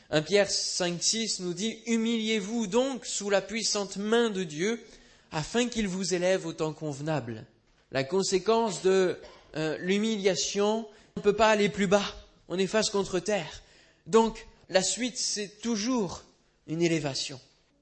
1 0.10 0.22
Pierre 0.22 0.50
5, 0.50 1.04
6 1.04 1.40
nous 1.42 1.54
dit, 1.54 1.80
Humiliez-vous 1.86 2.68
donc 2.68 3.06
sous 3.06 3.30
la 3.30 3.42
puissante 3.42 3.98
main 3.98 4.30
de 4.30 4.44
Dieu, 4.44 4.82
afin 5.32 5.68
qu'il 5.68 5.88
vous 5.90 6.14
élève 6.14 6.46
au 6.46 6.54
temps 6.54 6.72
convenable. 6.72 7.46
La 7.92 8.06
conséquence 8.06 8.82
de 8.82 9.18
euh, 9.58 9.78
l'humiliation, 9.80 10.88
on 11.16 11.20
ne 11.20 11.22
peut 11.22 11.36
pas 11.36 11.50
aller 11.50 11.68
plus 11.68 11.88
bas, 11.88 12.06
on 12.48 12.58
est 12.58 12.68
face 12.68 12.90
contre 12.90 13.20
terre. 13.20 13.62
Donc, 14.06 14.48
la 14.70 14.82
suite, 14.82 15.18
c'est 15.18 15.62
toujours 15.62 16.24
une 16.68 16.82
élévation. 16.82 17.40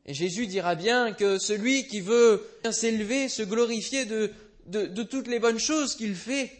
Et 0.08 0.16
Jésus 0.16 0.48
dira 0.48 0.74
bien 0.74 1.14
que 1.14 1.38
celui 1.38 1.88
qui 1.88 2.02
veut 2.02 2.44
s'élever, 2.72 3.30
se 3.30 3.44
glorifier 3.44 4.06
de, 4.06 4.32
toutes 5.04 5.28
les 5.28 5.40
bonnes 5.40 5.60
choses 5.60 5.96
qu'il 5.96 6.16
fait, 6.16 6.52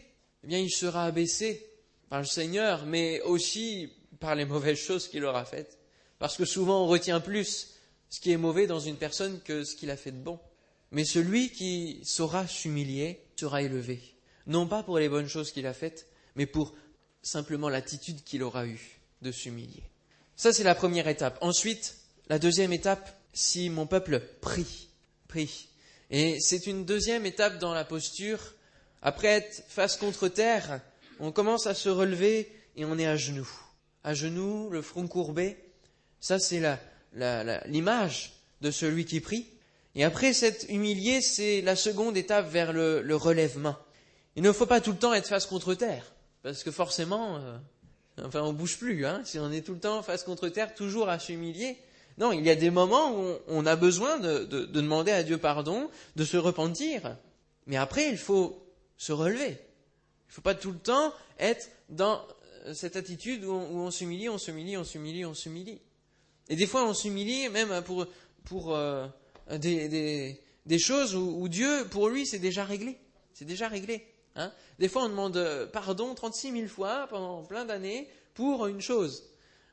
eh 0.44 0.46
bien, 0.46 0.58
il 0.58 0.70
sera 0.70 1.06
abaissé 1.06 1.66
par 2.08 2.20
le 2.20 2.26
Seigneur, 2.26 2.86
mais 2.86 3.20
aussi 3.22 3.90
par 4.20 4.34
les 4.34 4.44
mauvaises 4.44 4.78
choses 4.78 5.08
qu'il 5.08 5.24
aura 5.24 5.44
faites. 5.44 5.78
Parce 6.18 6.36
que 6.36 6.44
souvent, 6.44 6.84
on 6.84 6.86
retient 6.86 7.20
plus 7.20 7.74
ce 8.08 8.20
qui 8.20 8.32
est 8.32 8.36
mauvais 8.36 8.66
dans 8.66 8.80
une 8.80 8.96
personne 8.96 9.40
que 9.40 9.64
ce 9.64 9.76
qu'il 9.76 9.90
a 9.90 9.96
fait 9.96 10.12
de 10.12 10.18
bon. 10.18 10.38
Mais 10.90 11.04
celui 11.04 11.50
qui 11.50 12.00
saura 12.04 12.46
s'humilier 12.46 13.20
sera 13.36 13.62
élevé. 13.62 14.00
Non 14.46 14.66
pas 14.66 14.82
pour 14.82 14.98
les 14.98 15.08
bonnes 15.08 15.28
choses 15.28 15.50
qu'il 15.50 15.66
a 15.66 15.74
faites, 15.74 16.06
mais 16.36 16.46
pour 16.46 16.74
simplement 17.22 17.68
l'attitude 17.68 18.22
qu'il 18.22 18.42
aura 18.42 18.66
eue 18.66 19.00
de 19.22 19.32
s'humilier. 19.32 19.82
Ça, 20.36 20.52
c'est 20.52 20.62
la 20.62 20.74
première 20.74 21.08
étape. 21.08 21.38
Ensuite, 21.40 21.96
la 22.28 22.38
deuxième 22.38 22.72
étape, 22.72 23.18
si 23.32 23.68
mon 23.68 23.86
peuple 23.86 24.20
prie, 24.40 24.88
prie. 25.28 25.68
Et 26.10 26.38
c'est 26.40 26.66
une 26.66 26.84
deuxième 26.84 27.26
étape 27.26 27.58
dans 27.58 27.74
la 27.74 27.84
posture. 27.84 28.54
Après 29.02 29.28
être 29.28 29.64
face 29.68 29.96
contre 29.96 30.28
terre, 30.28 30.80
on 31.18 31.32
commence 31.32 31.66
à 31.66 31.74
se 31.74 31.88
relever 31.88 32.52
et 32.76 32.84
on 32.84 32.98
est 32.98 33.06
à 33.06 33.16
genoux. 33.16 33.48
À 34.06 34.14
genoux, 34.14 34.70
le 34.70 34.82
front 34.82 35.08
courbé. 35.08 35.56
Ça, 36.20 36.38
c'est 36.38 36.62
l'image 37.66 38.34
de 38.60 38.70
celui 38.70 39.04
qui 39.04 39.18
prie. 39.18 39.48
Et 39.96 40.04
après 40.04 40.32
cette 40.32 40.66
humilié, 40.68 41.20
c'est 41.20 41.60
la 41.60 41.74
seconde 41.74 42.16
étape 42.16 42.48
vers 42.48 42.72
le, 42.72 43.16
relèvement. 43.16 43.74
Il 44.36 44.44
ne 44.44 44.52
faut 44.52 44.64
pas 44.64 44.80
tout 44.80 44.92
le 44.92 44.96
temps 44.96 45.12
être 45.12 45.26
face 45.26 45.46
contre 45.46 45.74
terre, 45.74 46.12
parce 46.44 46.62
que 46.62 46.70
forcément, 46.70 47.38
euh, 47.38 47.58
enfin, 48.22 48.42
on 48.42 48.52
bouge 48.52 48.78
plus. 48.78 49.04
Hein, 49.04 49.22
si 49.24 49.40
on 49.40 49.50
est 49.50 49.62
tout 49.62 49.74
le 49.74 49.80
temps 49.80 50.00
face 50.04 50.22
contre 50.22 50.48
terre, 50.50 50.72
toujours 50.76 51.08
à 51.08 51.18
s'humilier. 51.18 51.76
Non, 52.16 52.30
il 52.30 52.46
y 52.46 52.50
a 52.50 52.54
des 52.54 52.70
moments 52.70 53.12
où 53.12 53.34
on 53.48 53.66
a 53.66 53.74
besoin 53.74 54.18
de, 54.18 54.44
demander 54.66 55.10
à 55.10 55.24
Dieu 55.24 55.38
pardon, 55.38 55.90
de 56.14 56.24
se 56.24 56.36
repentir. 56.36 57.16
Mais 57.66 57.76
après, 57.76 58.08
il 58.08 58.18
faut 58.18 58.64
se 58.96 59.10
relever. 59.10 59.48
Il 59.48 60.28
ne 60.28 60.32
faut 60.32 60.42
pas 60.42 60.54
tout 60.54 60.70
le 60.70 60.78
temps 60.78 61.12
être 61.40 61.68
dans 61.88 62.22
cette 62.74 62.96
attitude 62.96 63.44
où 63.44 63.52
on, 63.52 63.90
s'humilie, 63.90 64.28
on 64.28 64.38
s'humilie, 64.38 64.76
on 64.76 64.84
s'humilie, 64.84 65.24
on 65.24 65.34
s'humilie. 65.34 65.80
Et 66.48 66.56
des 66.56 66.66
fois, 66.66 66.88
on 66.88 66.94
s'humilie 66.94 67.48
même 67.48 67.82
pour, 67.82 68.06
pour 68.44 68.74
euh, 68.74 69.06
des, 69.58 70.40
des, 70.66 70.78
choses 70.78 71.14
où, 71.14 71.48
Dieu, 71.48 71.86
pour 71.90 72.08
lui, 72.08 72.26
c'est 72.26 72.38
déjà 72.38 72.64
réglé. 72.64 72.98
C'est 73.34 73.44
déjà 73.44 73.68
réglé. 73.68 74.06
Hein. 74.36 74.52
Des 74.78 74.88
fois, 74.88 75.04
on 75.04 75.08
demande 75.08 75.36
euh, 75.36 75.66
pardon 75.66 76.14
36 76.14 76.52
000 76.52 76.66
fois 76.68 77.06
pendant 77.08 77.42
plein 77.42 77.64
d'années 77.64 78.08
pour 78.34 78.66
une 78.66 78.80
chose. 78.80 79.24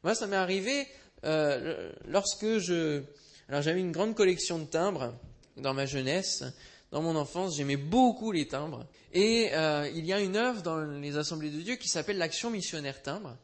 Moi, 0.04 0.16
ça 0.16 0.28
m'est 0.28 0.36
arrivé 0.36 0.88
euh, 1.26 1.92
lorsque 2.08 2.58
je... 2.58 3.02
Alors, 3.50 3.62
j'avais 3.62 3.80
une 3.80 3.92
grande 3.92 4.16
collection 4.16 4.60
de 4.60 4.66
timbres 4.66 5.14
dans 5.58 5.74
ma 5.74 5.86
jeunesse. 5.86 6.44
Dans 6.94 7.02
mon 7.02 7.16
enfance, 7.16 7.58
j'aimais 7.58 7.76
beaucoup 7.76 8.32
les 8.32 8.48
timbres. 8.48 8.86
Et 9.14 9.50
euh, 9.54 9.90
il 9.94 10.06
y 10.06 10.14
a 10.14 10.22
une 10.22 10.36
œuvre 10.36 10.62
dans 10.62 10.78
les 10.78 11.18
Assemblées 11.18 11.50
de 11.50 11.60
Dieu 11.60 11.76
qui 11.76 11.90
s'appelle 11.90 12.20
l'Action 12.20 12.52
missionnaire 12.52 13.02
timbre 13.02 13.36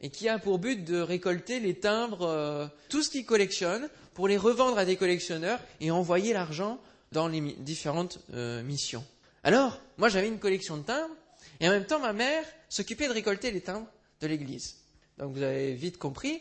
et 0.00 0.08
qui 0.08 0.28
a 0.28 0.38
pour 0.38 0.60
but 0.60 0.84
de 0.84 1.00
récolter 1.00 1.58
les 1.58 1.74
timbres, 1.74 2.70
tout 2.88 3.02
ce 3.02 3.10
qu'ils 3.10 3.26
collectionnent, 3.26 3.88
pour 4.14 4.28
les 4.28 4.36
revendre 4.36 4.78
à 4.78 4.84
des 4.84 4.96
collectionneurs 4.96 5.58
et 5.80 5.90
envoyer 5.90 6.32
l'argent 6.32 6.78
dans 7.10 7.26
les 7.26 7.40
différentes 7.40 8.20
euh, 8.34 8.62
missions. 8.62 9.04
Alors, 9.42 9.80
moi 9.98 10.08
j'avais 10.08 10.28
une 10.28 10.38
collection 10.38 10.76
de 10.76 10.82
timbres, 10.82 11.14
et 11.60 11.68
en 11.68 11.72
même 11.72 11.86
temps 11.86 11.98
ma 11.98 12.12
mère 12.12 12.44
s'occupait 12.68 13.08
de 13.08 13.12
récolter 13.12 13.50
les 13.50 13.62
timbres 13.62 13.88
de 14.20 14.26
l'église. 14.28 14.76
Donc 15.18 15.34
vous 15.34 15.42
avez 15.42 15.74
vite 15.74 15.98
compris 15.98 16.40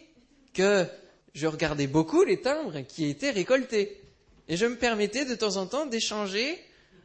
que 0.54 0.86
je 1.34 1.48
regardais 1.48 1.88
beaucoup 1.88 2.24
les 2.24 2.40
timbres 2.40 2.82
qui 2.82 3.06
étaient 3.06 3.32
récoltés. 3.32 4.01
Et 4.48 4.58
je 4.58 4.66
me 4.66 4.76
permettais 4.76 5.26
de 5.26 5.36
temps 5.36 5.58
en 5.58 5.66
temps 5.66 5.86
d'échanger 5.86 6.60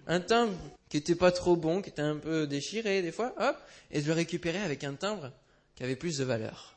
un 0.07 0.21
timbre 0.21 0.57
qui 0.89 0.97
n'était 0.97 1.15
pas 1.15 1.33
trop 1.33 1.57
bon, 1.57 1.83
qui 1.83 1.91
était 1.91 2.03
un 2.03 2.17
peu 2.17 2.47
déchiré 2.47 3.03
des 3.03 3.13
fois, 3.13 3.35
hop, 3.39 3.57
et 3.91 4.01
de 4.01 4.07
le 4.07 4.13
récupérer 4.13 4.61
avec 4.61 4.85
un 4.85 4.95
timbre 4.95 5.33
qui 5.75 5.83
avait 5.83 5.97
plus 5.97 6.19
de 6.19 6.25
valeur. 6.25 6.75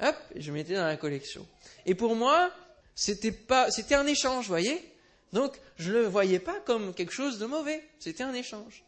Hop, 0.00 0.16
je 0.34 0.52
mettais 0.52 0.74
dans 0.74 0.86
la 0.86 0.96
collection. 0.96 1.46
Et 1.86 1.94
pour 1.94 2.16
moi, 2.16 2.50
c'était 2.94 3.32
pas, 3.32 3.70
c'était 3.70 3.94
un 3.94 4.06
échange, 4.06 4.48
voyez? 4.48 4.82
Donc, 5.32 5.58
je 5.76 5.92
le 5.92 6.02
voyais 6.02 6.38
pas 6.38 6.60
comme 6.60 6.92
quelque 6.94 7.12
chose 7.12 7.38
de 7.38 7.46
mauvais. 7.46 7.82
C'était 7.98 8.24
un 8.24 8.34
échange. 8.34 8.84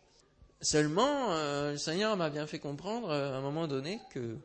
Seulement, 0.60 1.32
euh, 1.32 1.72
le 1.72 1.78
Seigneur 1.78 2.16
m'a 2.16 2.30
bien 2.30 2.46
fait 2.46 2.58
comprendre 2.58 3.10
euh, 3.10 3.32
à 3.32 3.36
un 3.36 3.40
moment 3.40 3.66
donné 3.66 4.00
que 4.12 4.36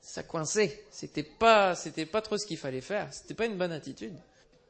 ça 0.00 0.22
coinçait. 0.22 0.84
C'était 0.90 1.22
pas, 1.22 1.74
c'était 1.74 2.06
pas 2.06 2.22
trop 2.22 2.38
ce 2.38 2.46
qu'il 2.46 2.56
fallait 2.56 2.80
faire. 2.80 3.12
C'était 3.12 3.34
pas 3.34 3.46
une 3.46 3.58
bonne 3.58 3.72
attitude. 3.72 4.14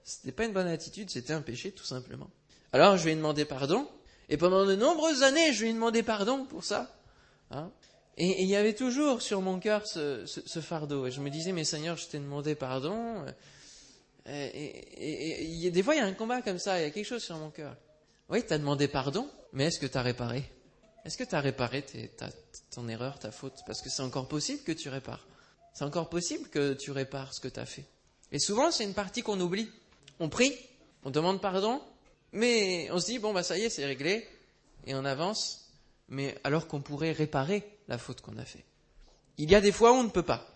C'était 0.09 0.33
pas 0.33 0.47
une 0.47 0.55
bonne 0.55 0.69
attitude. 0.69 1.11
C'était 1.11 1.35
un 1.35 1.43
péché, 1.43 1.71
tout 1.71 1.85
simplement. 1.85 2.31
Alors, 2.73 2.97
je 2.97 3.05
lui 3.05 3.13
ai 3.13 3.15
demandé 3.15 3.45
pardon. 3.45 3.87
Et 4.31 4.39
pendant 4.39 4.65
de 4.65 4.75
nombreuses 4.75 5.23
années, 5.23 5.53
je 5.53 5.63
lui 5.63 5.71
ai 5.71 5.73
demandé 5.75 6.03
pardon 6.03 6.47
pour 6.47 6.65
ça. 6.65 6.91
Hein. 7.51 7.71
et, 8.17 8.43
il 8.43 8.49
y 8.49 8.57
avait 8.57 8.75
toujours 8.75 9.21
sur 9.21 9.43
mon 9.43 9.59
cœur 9.59 9.87
ce, 9.87 10.25
fardeau. 10.63 11.07
Et 11.07 11.11
je 11.11 11.21
me 11.21 11.29
disais, 11.29 11.53
mais 11.53 11.65
Seigneur, 11.65 11.99
je 11.99 12.07
t'ai 12.07 12.19
demandé 12.19 12.55
pardon. 12.55 13.27
Euh, 14.27 14.51
et, 14.55 15.71
des 15.71 15.83
fois, 15.83 15.95
il 15.95 15.99
y 15.99 16.01
a 16.01 16.07
un 16.07 16.15
combat 16.15 16.41
comme 16.41 16.59
ça, 16.59 16.81
il 16.81 16.85
y 16.85 16.87
a 16.87 16.91
quelque 16.91 17.07
chose 17.07 17.23
sur 17.23 17.37
mon 17.37 17.51
cœur. 17.51 17.77
Oui, 18.31 18.43
tu 18.47 18.53
as 18.55 18.59
demandé 18.59 18.89
pardon, 18.89 19.29
mais 19.53 19.67
est-ce 19.67 19.79
que 19.79 19.87
tu 19.87 19.99
as 19.99 20.03
réparé? 20.03 20.43
Est-ce 21.05 21.19
que 21.19 21.25
tu 21.25 21.35
as 21.35 21.41
réparé 21.41 21.85
ton 22.71 22.89
erreur, 22.89 23.19
ta 23.19 23.31
faute? 23.31 23.61
Parce 23.67 23.83
que 23.83 23.91
c'est 23.91 24.03
encore 24.03 24.29
possible 24.29 24.63
que 24.63 24.73
tu 24.73 24.89
répares. 24.89 25.27
C'est 25.75 25.85
encore 25.85 26.09
possible 26.09 26.49
que 26.49 26.73
tu 26.73 26.93
répares 26.93 27.35
ce 27.35 27.41
que 27.41 27.49
tu 27.49 27.61
as 27.61 27.67
fait. 27.67 27.85
Et 28.33 28.39
souvent, 28.39 28.71
c'est 28.71 28.85
une 28.85 28.95
partie 28.95 29.23
qu'on 29.23 29.41
oublie. 29.41 29.71
On 30.21 30.29
prie, 30.29 30.55
on 31.05 31.11
demande 31.11 31.41
pardon, 31.41 31.81
mais 32.33 32.89
on 32.91 32.99
se 32.99 33.07
dit, 33.07 33.19
bon, 33.19 33.33
bah 33.33 33.43
ça 33.43 33.57
y 33.57 33.63
est, 33.63 33.71
c'est 33.71 33.87
réglé, 33.87 34.27
et 34.87 34.95
on 34.95 35.05
avance, 35.05 35.71
mais 36.09 36.37
alors 36.45 36.67
qu'on 36.67 36.81
pourrait 36.81 37.13
réparer 37.13 37.65
la 37.89 37.99
faute 37.99 38.21
qu'on 38.21 38.37
a 38.39 38.45
fait. 38.45 38.65
Il 39.39 39.51
y 39.51 39.55
a 39.55 39.61
des 39.61 39.73
fois 39.73 39.93
où 39.93 39.97
on 39.97 40.05
ne 40.05 40.11
peut 40.11 40.23
pas, 40.23 40.47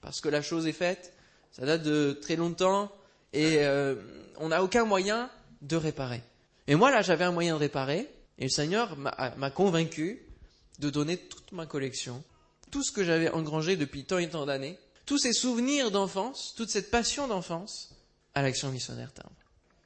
parce 0.00 0.20
que 0.20 0.28
la 0.28 0.42
chose 0.42 0.66
est 0.66 0.72
faite, 0.72 1.12
ça 1.52 1.66
date 1.66 1.82
de 1.82 2.12
très 2.12 2.36
longtemps, 2.36 2.92
et 3.32 3.58
euh, 3.58 3.96
on 4.38 4.48
n'a 4.48 4.62
aucun 4.62 4.84
moyen 4.84 5.30
de 5.62 5.76
réparer. 5.76 6.22
Et 6.66 6.74
moi, 6.74 6.90
là, 6.90 7.02
j'avais 7.02 7.24
un 7.24 7.32
moyen 7.32 7.54
de 7.54 7.60
réparer, 7.60 8.08
et 8.38 8.44
le 8.44 8.50
Seigneur 8.50 8.96
m'a 8.96 9.50
convaincu 9.50 10.22
de 10.78 10.88
donner 10.88 11.16
toute 11.16 11.52
ma 11.52 11.66
collection, 11.66 12.22
tout 12.70 12.82
ce 12.82 12.92
que 12.92 13.04
j'avais 13.04 13.28
engrangé 13.30 13.76
depuis 13.76 14.04
tant 14.04 14.18
et 14.18 14.30
tant 14.30 14.46
d'années, 14.46 14.78
tous 15.04 15.18
ces 15.18 15.32
souvenirs 15.32 15.90
d'enfance, 15.90 16.54
toute 16.56 16.70
cette 16.70 16.90
passion 16.90 17.26
d'enfance, 17.26 17.90
à 18.34 18.42
l'action 18.42 18.70
missionnaire 18.70 19.12
timbre. 19.12 19.32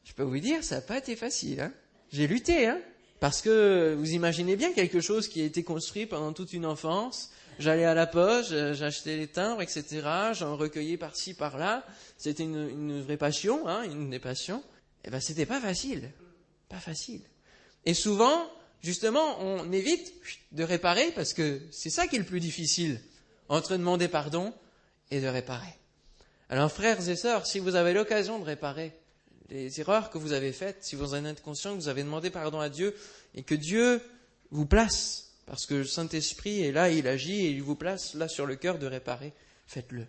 Je 0.05 0.13
peux 0.13 0.23
vous 0.23 0.39
dire, 0.39 0.63
ça 0.63 0.77
n'a 0.77 0.81
pas 0.81 0.99
été 0.99 1.17
facile. 1.17 1.61
Hein 1.61 1.73
J'ai 2.13 2.27
lutté, 2.27 2.67
hein 2.67 2.81
parce 3.21 3.41
que 3.41 3.95
vous 3.99 4.13
imaginez 4.13 4.57
bien 4.57 4.73
quelque 4.73 5.01
chose 5.01 5.29
qui 5.29 5.41
a 5.41 5.45
été 5.45 5.63
construit 5.63 6.05
pendant 6.05 6.33
toute 6.33 6.53
une 6.53 6.67
enfance, 6.67 7.31
J'allais 7.59 7.85
à 7.85 7.95
la 7.95 8.07
poche, 8.07 8.49
j'achetais 8.49 9.17
les 9.17 9.29
timbres, 9.29 9.63
etc. 9.63 10.03
J'en 10.33 10.57
recueillais 10.57 10.97
par-ci, 10.97 11.35
par-là. 11.35 11.87
C'était 12.19 12.43
une, 12.43 13.01
vraie 13.03 13.17
passion, 13.17 13.69
hein, 13.69 13.85
une 13.85 14.11
des 14.11 14.19
passions. 14.19 14.59
Et 15.05 15.09
eh 15.09 15.11
ben, 15.11 15.21
c'était 15.21 15.47
pas 15.47 15.61
facile. 15.61 16.11
Pas 16.69 16.81
facile. 16.81 17.21
Et 17.85 17.95
souvent, 17.95 18.51
justement, 18.83 19.41
on 19.41 19.71
évite 19.71 20.15
de 20.53 20.65
réparer 20.65 21.13
parce 21.13 21.33
que 21.33 21.61
c'est 21.71 21.91
ça 21.91 22.07
qui 22.07 22.17
est 22.17 22.21
le 22.21 22.25
plus 22.25 22.41
difficile 22.41 23.01
entre 23.49 23.77
demander 23.77 24.09
pardon 24.09 24.53
et 25.11 25.21
de 25.21 25.27
réparer. 25.27 25.75
Alors, 26.49 26.71
frères 26.71 27.09
et 27.09 27.17
sœurs, 27.17 27.47
si 27.47 27.59
vous 27.59 27.75
avez 27.75 27.93
l'occasion 27.93 28.39
de 28.39 28.45
réparer 28.45 28.93
les 29.51 29.81
erreurs 29.81 30.11
que 30.11 30.19
vous 30.19 30.33
avez 30.33 30.53
faites, 30.53 30.85
si 30.85 30.97
vous 30.97 31.15
en 31.15 31.25
êtes 31.25 31.43
conscient 31.43 31.73
que 31.73 31.81
vous 31.81 31.89
avez 31.89 32.03
demandé 32.03 32.31
pardon 32.31 32.61
à 32.61 32.69
Dieu 32.69 32.95
et 33.35 33.43
que 33.43 33.55
Dieu 33.55 34.01
vous 34.51 34.67
place, 34.67 35.33
parce 35.47 35.67
que 35.67 35.75
le 35.75 35.85
Saint-Esprit 35.85 36.63
est 36.63 36.73
là, 36.73 36.91
il 36.91 37.07
agit 37.07 37.47
et 37.47 37.51
il 37.51 37.63
vous 37.63 37.77
place 37.77 38.15
là 38.15 38.29
sur 38.29 38.47
le 38.47 38.57
cœur 38.57 38.79
de 38.79 38.87
réparer, 38.87 39.33
faites-le. 39.67 40.07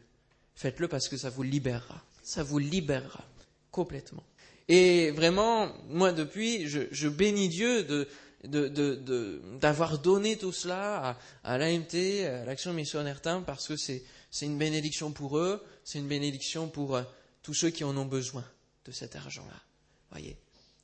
Faites-le 0.56 0.88
parce 0.88 1.10
que 1.10 1.18
ça 1.18 1.30
vous 1.30 1.44
libérera. 1.44 2.02
Ça 2.24 2.44
vous 2.44 2.60
libérera 2.60 3.26
complètement. 3.72 4.24
Et 4.68 5.12
vraiment, 5.12 5.72
moi 5.90 6.12
depuis, 6.12 6.68
je, 6.68 7.08
bénis 7.08 7.50
Dieu 7.50 7.84
de, 7.84 8.08
d'avoir 8.48 10.00
donné 10.00 10.38
tout 10.38 10.52
cela 10.52 11.18
à, 11.44 11.58
l'AMT, 11.58 12.26
à 12.26 12.46
l'Action 12.46 12.74
Missionnaire 12.74 13.22
Temps, 13.22 13.42
parce 13.42 13.68
que 13.68 13.76
c'est, 13.76 14.04
c'est 14.32 14.46
une 14.46 14.58
bénédiction 14.58 15.12
pour 15.12 15.38
eux, 15.38 15.64
c'est 15.84 16.00
une 16.00 16.08
bénédiction 16.08 16.68
pour 16.68 16.96
euh, 16.96 17.04
tous 17.42 17.54
ceux 17.54 17.70
qui 17.70 17.84
en 17.84 17.96
ont 17.98 18.06
besoin 18.06 18.46
de 18.86 18.92
cet 18.92 19.16
argent-là. 19.16 19.60
Voyez, 20.12 20.38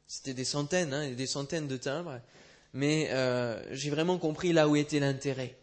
c'était 0.07 0.33
des 0.33 0.45
centaines, 0.45 0.93
hein, 0.93 1.11
des 1.11 1.27
centaines 1.27 1.67
de 1.67 1.77
timbres, 1.77 2.19
mais 2.73 3.09
euh, 3.11 3.61
j'ai 3.73 3.89
vraiment 3.89 4.17
compris 4.17 4.53
là 4.53 4.67
où 4.67 4.75
était 4.75 4.99
l'intérêt. 4.99 5.57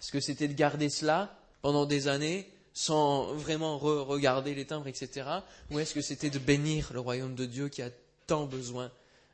Est-ce 0.00 0.12
que 0.12 0.20
c'était 0.20 0.48
de 0.48 0.54
garder 0.54 0.90
cela 0.90 1.38
pendant 1.62 1.86
des 1.86 2.08
années 2.08 2.50
sans 2.74 3.32
vraiment 3.34 3.78
regarder 3.78 4.54
les 4.54 4.66
timbres, 4.66 4.88
etc. 4.88 5.28
Ou 5.70 5.78
est-ce 5.78 5.94
que 5.94 6.00
c'était 6.00 6.28
de 6.28 6.40
bénir 6.40 6.92
le 6.92 7.00
royaume 7.00 7.36
de 7.36 7.46
Dieu 7.46 7.68
qui 7.68 7.82
a 7.82 7.90
tant 8.26 8.46
besoin 8.46 8.90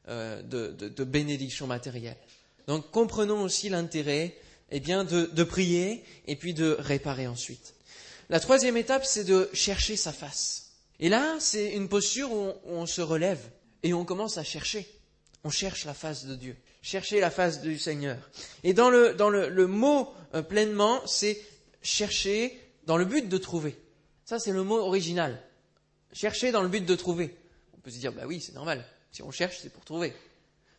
euh, 0.08 0.42
de, 0.42 0.68
de, 0.68 1.04
bénédiction 1.04 1.66
matérielle 1.66 2.16
Donc 2.66 2.90
comprenons 2.90 3.42
aussi 3.42 3.68
l'intérêt 3.68 4.34
eh 4.70 4.80
bien, 4.80 5.04
de, 5.04 5.26
de 5.26 5.44
prier 5.44 6.04
et 6.26 6.36
puis 6.36 6.54
de 6.54 6.76
réparer 6.78 7.26
ensuite. 7.26 7.74
La 8.28 8.40
troisième 8.40 8.76
étape, 8.76 9.04
c'est 9.04 9.24
de 9.24 9.50
chercher 9.52 9.96
sa 9.96 10.12
face. 10.12 10.70
Et 11.00 11.08
là, 11.08 11.36
c'est 11.40 11.72
une 11.72 11.88
posture 11.88 12.32
où 12.32 12.52
on, 12.64 12.86
se 12.86 13.00
relève 13.00 13.40
et 13.82 13.92
on 13.92 14.04
commence 14.04 14.38
à 14.38 14.44
chercher. 14.44 14.86
On 15.42 15.50
cherche 15.50 15.84
la 15.84 15.94
face 15.94 16.26
de 16.26 16.34
Dieu, 16.34 16.56
chercher 16.82 17.20
la 17.20 17.30
face 17.30 17.60
du 17.60 17.78
Seigneur. 17.78 18.16
Et 18.62 18.74
dans 18.74 18.90
le, 18.90 19.14
dans 19.14 19.30
le, 19.30 19.48
le 19.48 19.66
mot 19.66 20.12
euh, 20.34 20.42
pleinement, 20.42 21.04
c'est 21.06 21.40
chercher 21.82 22.56
dans 22.84 22.96
le 22.96 23.04
but 23.04 23.28
de 23.28 23.38
trouver. 23.38 23.76
Ça, 24.24 24.38
c'est 24.38 24.52
le 24.52 24.62
mot 24.62 24.78
original. 24.78 25.42
Chercher 26.12 26.52
dans 26.52 26.62
le 26.62 26.68
but 26.68 26.84
de 26.84 26.94
trouver. 26.94 27.36
On 27.76 27.80
peut 27.80 27.90
se 27.90 27.98
dire, 27.98 28.12
bah 28.12 28.22
oui, 28.26 28.40
c'est 28.40 28.54
normal. 28.54 28.84
Si 29.12 29.22
on 29.22 29.30
cherche, 29.30 29.58
c'est 29.60 29.72
pour 29.72 29.84
trouver. 29.84 30.14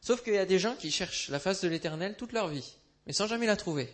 Sauf 0.01 0.23
qu'il 0.23 0.33
y 0.33 0.37
a 0.37 0.45
des 0.45 0.59
gens 0.59 0.75
qui 0.75 0.91
cherchent 0.91 1.29
la 1.29 1.39
face 1.39 1.61
de 1.61 1.67
l'éternel 1.67 2.15
toute 2.17 2.33
leur 2.33 2.47
vie, 2.47 2.73
mais 3.05 3.13
sans 3.13 3.27
jamais 3.27 3.45
la 3.45 3.55
trouver. 3.55 3.93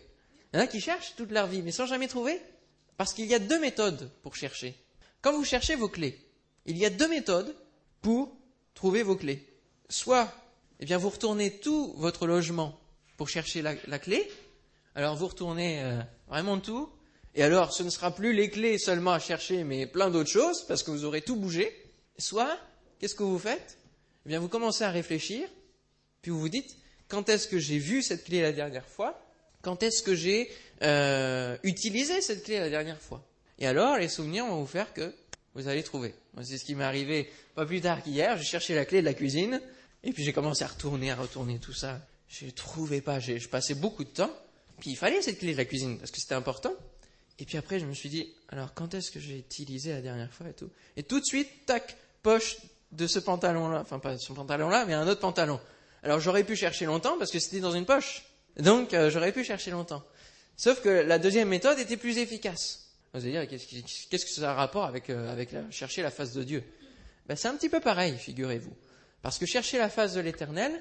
Il 0.53 0.57
y 0.57 0.59
en 0.59 0.63
a 0.63 0.67
qui 0.67 0.79
cherchent 0.79 1.15
toute 1.15 1.31
leur 1.31 1.47
vie, 1.47 1.61
mais 1.61 1.71
sans 1.71 1.85
jamais 1.85 2.07
trouver. 2.07 2.39
Parce 2.95 3.13
qu'il 3.13 3.25
y 3.25 3.35
a 3.35 3.39
deux 3.39 3.59
méthodes 3.59 4.09
pour 4.23 4.35
chercher. 4.35 4.75
Quand 5.21 5.33
vous 5.33 5.43
cherchez 5.43 5.75
vos 5.75 5.89
clés, 5.89 6.17
il 6.65 6.77
y 6.77 6.85
a 6.85 6.89
deux 6.89 7.07
méthodes 7.07 7.55
pour 8.01 8.35
trouver 8.73 9.03
vos 9.03 9.15
clés. 9.15 9.45
Soit, 9.89 10.31
eh 10.79 10.85
bien, 10.85 10.97
vous 10.97 11.09
retournez 11.09 11.59
tout 11.59 11.93
votre 11.97 12.27
logement 12.27 12.79
pour 13.17 13.29
chercher 13.29 13.61
la, 13.61 13.99
clé. 13.99 14.29
Alors, 14.95 15.15
vous 15.15 15.27
retournez 15.27 15.83
euh, 15.83 16.01
vraiment 16.27 16.59
tout. 16.59 16.89
Et 17.35 17.43
alors, 17.43 17.73
ce 17.73 17.83
ne 17.83 17.89
sera 17.89 18.11
plus 18.13 18.33
les 18.33 18.49
clés 18.49 18.77
seulement 18.77 19.11
à 19.11 19.19
chercher, 19.19 19.63
mais 19.63 19.85
plein 19.85 20.09
d'autres 20.09 20.29
choses, 20.29 20.65
parce 20.67 20.83
que 20.83 20.91
vous 20.91 21.05
aurez 21.05 21.21
tout 21.21 21.35
bougé. 21.35 21.71
Soit, 22.17 22.57
qu'est-ce 22.99 23.15
que 23.15 23.23
vous 23.23 23.39
faites? 23.39 23.77
Eh 24.27 24.29
bien, 24.29 24.41
vous 24.41 24.49
commencez 24.49 24.83
à 24.83 24.91
réfléchir, 24.91 25.47
puis 26.21 26.31
vous 26.31 26.39
vous 26.41 26.49
dites, 26.49 26.75
quand 27.07 27.29
est-ce 27.29 27.47
que 27.47 27.59
j'ai 27.59 27.77
vu 27.77 28.03
cette 28.03 28.25
clé 28.25 28.41
la 28.41 28.51
dernière 28.51 28.85
fois? 28.85 29.25
Quand 29.61 29.83
est-ce 29.83 30.03
que 30.03 30.15
j'ai 30.15 30.51
euh, 30.81 31.57
utilisé 31.63 32.19
cette 32.19 32.43
clé 32.43 32.59
la 32.59 32.69
dernière 32.69 32.99
fois? 32.99 33.25
Et 33.57 33.67
alors, 33.67 33.97
les 33.97 34.09
souvenirs 34.09 34.45
vont 34.45 34.59
vous 34.59 34.67
faire 34.67 34.91
que 34.91 35.15
vous 35.53 35.69
allez 35.69 35.81
trouver. 35.81 36.13
C'est 36.43 36.57
ce 36.57 36.65
qui 36.65 36.75
m'est 36.75 36.83
arrivé 36.83 37.29
pas 37.55 37.65
plus 37.65 37.79
tard 37.79 38.03
qu'hier. 38.03 38.35
J'ai 38.35 38.43
cherché 38.43 38.75
la 38.75 38.83
clé 38.83 38.99
de 38.99 39.05
la 39.05 39.13
cuisine, 39.13 39.61
et 40.03 40.11
puis 40.11 40.25
j'ai 40.25 40.33
commencé 40.33 40.65
à 40.65 40.67
retourner, 40.67 41.09
à 41.09 41.15
retourner 41.15 41.57
tout 41.59 41.71
ça. 41.71 42.05
Je 42.27 42.47
ne 42.47 42.51
trouvais 42.51 42.99
pas, 42.99 43.21
je 43.21 43.47
passais 43.47 43.75
beaucoup 43.75 44.03
de 44.03 44.09
temps. 44.09 44.37
Puis 44.81 44.91
il 44.91 44.97
fallait 44.97 45.21
cette 45.21 45.39
clé 45.39 45.53
de 45.53 45.57
la 45.57 45.63
cuisine, 45.63 45.97
parce 45.99 46.11
que 46.11 46.19
c'était 46.19 46.35
important. 46.35 46.73
Et 47.39 47.45
puis 47.45 47.57
après, 47.57 47.79
je 47.79 47.85
me 47.85 47.93
suis 47.93 48.09
dit, 48.09 48.33
alors 48.49 48.73
quand 48.73 48.93
est-ce 48.93 49.09
que 49.09 49.21
j'ai 49.21 49.37
utilisé 49.37 49.91
la 49.93 50.01
dernière 50.01 50.33
fois 50.33 50.49
et 50.49 50.53
tout? 50.53 50.69
Et 50.97 51.03
tout 51.03 51.21
de 51.21 51.25
suite, 51.25 51.47
tac, 51.65 51.95
poche 52.23 52.57
de 52.91 53.07
ce 53.07 53.19
pantalon-là, 53.19 53.81
enfin 53.81 53.99
pas 53.99 54.17
ce 54.17 54.31
pantalon-là, 54.33 54.85
mais 54.85 54.93
un 54.93 55.07
autre 55.07 55.21
pantalon. 55.21 55.59
Alors 56.03 56.19
j'aurais 56.19 56.43
pu 56.43 56.55
chercher 56.55 56.85
longtemps 56.85 57.17
parce 57.17 57.31
que 57.31 57.39
c'était 57.39 57.59
dans 57.59 57.71
une 57.71 57.85
poche. 57.85 58.23
Donc 58.57 58.93
euh, 58.93 59.09
j'aurais 59.09 59.31
pu 59.31 59.43
chercher 59.43 59.71
longtemps. 59.71 60.03
Sauf 60.55 60.81
que 60.81 60.89
la 60.89 61.19
deuxième 61.19 61.49
méthode 61.49 61.77
était 61.79 61.97
plus 61.97 62.17
efficace. 62.17 62.91
Vous 63.13 63.21
allez 63.21 63.31
dire, 63.31 63.47
qu'est-ce 63.47 64.25
que 64.25 64.31
ça 64.31 64.51
a 64.51 64.53
rapport 64.53 64.85
avec, 64.85 65.09
euh, 65.09 65.31
avec 65.31 65.49
chercher 65.71 66.01
la 66.01 66.11
face 66.11 66.33
de 66.33 66.43
Dieu? 66.43 66.63
Ben, 67.27 67.35
C'est 67.35 67.47
un 67.47 67.55
petit 67.55 67.69
peu 67.69 67.79
pareil, 67.79 68.15
figurez-vous. 68.17 68.73
Parce 69.21 69.37
que 69.37 69.45
chercher 69.45 69.77
la 69.77 69.89
face 69.89 70.13
de 70.13 70.19
l'Éternel, 70.19 70.71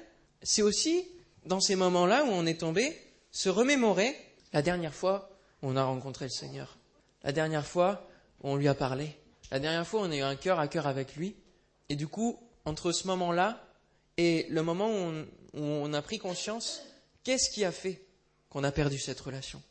c'est 0.41 0.61
aussi, 0.61 1.05
dans 1.45 1.59
ces 1.59 1.75
moments-là 1.75 2.23
où 2.25 2.29
on 2.29 2.45
est 2.45 2.59
tombé, 2.59 2.95
se 3.31 3.49
remémorer 3.49 4.15
la 4.53 4.61
dernière 4.61 4.93
fois 4.93 5.37
on 5.61 5.75
a 5.75 5.83
rencontré 5.83 6.25
le 6.25 6.31
Seigneur. 6.31 6.77
La 7.23 7.31
dernière 7.31 7.65
fois, 7.65 8.07
on 8.41 8.55
lui 8.55 8.67
a 8.67 8.75
parlé. 8.75 9.15
La 9.51 9.59
dernière 9.59 9.87
fois, 9.87 10.01
on 10.01 10.11
a 10.11 10.15
eu 10.15 10.21
un 10.21 10.35
cœur 10.35 10.59
à 10.59 10.67
cœur 10.67 10.87
avec 10.87 11.15
lui. 11.15 11.35
Et 11.89 11.95
du 11.95 12.07
coup, 12.07 12.39
entre 12.65 12.91
ce 12.91 13.07
moment-là 13.07 13.63
et 14.17 14.45
le 14.49 14.63
moment 14.63 14.89
où 14.89 15.25
on, 15.53 15.93
a 15.93 16.01
pris 16.01 16.19
conscience, 16.19 16.81
qu'est-ce 17.23 17.49
qui 17.49 17.63
a 17.63 17.71
fait 17.71 18.01
qu'on 18.49 18.63
a 18.63 18.71
perdu 18.71 18.97
cette 18.97 19.19
relation? 19.19 19.61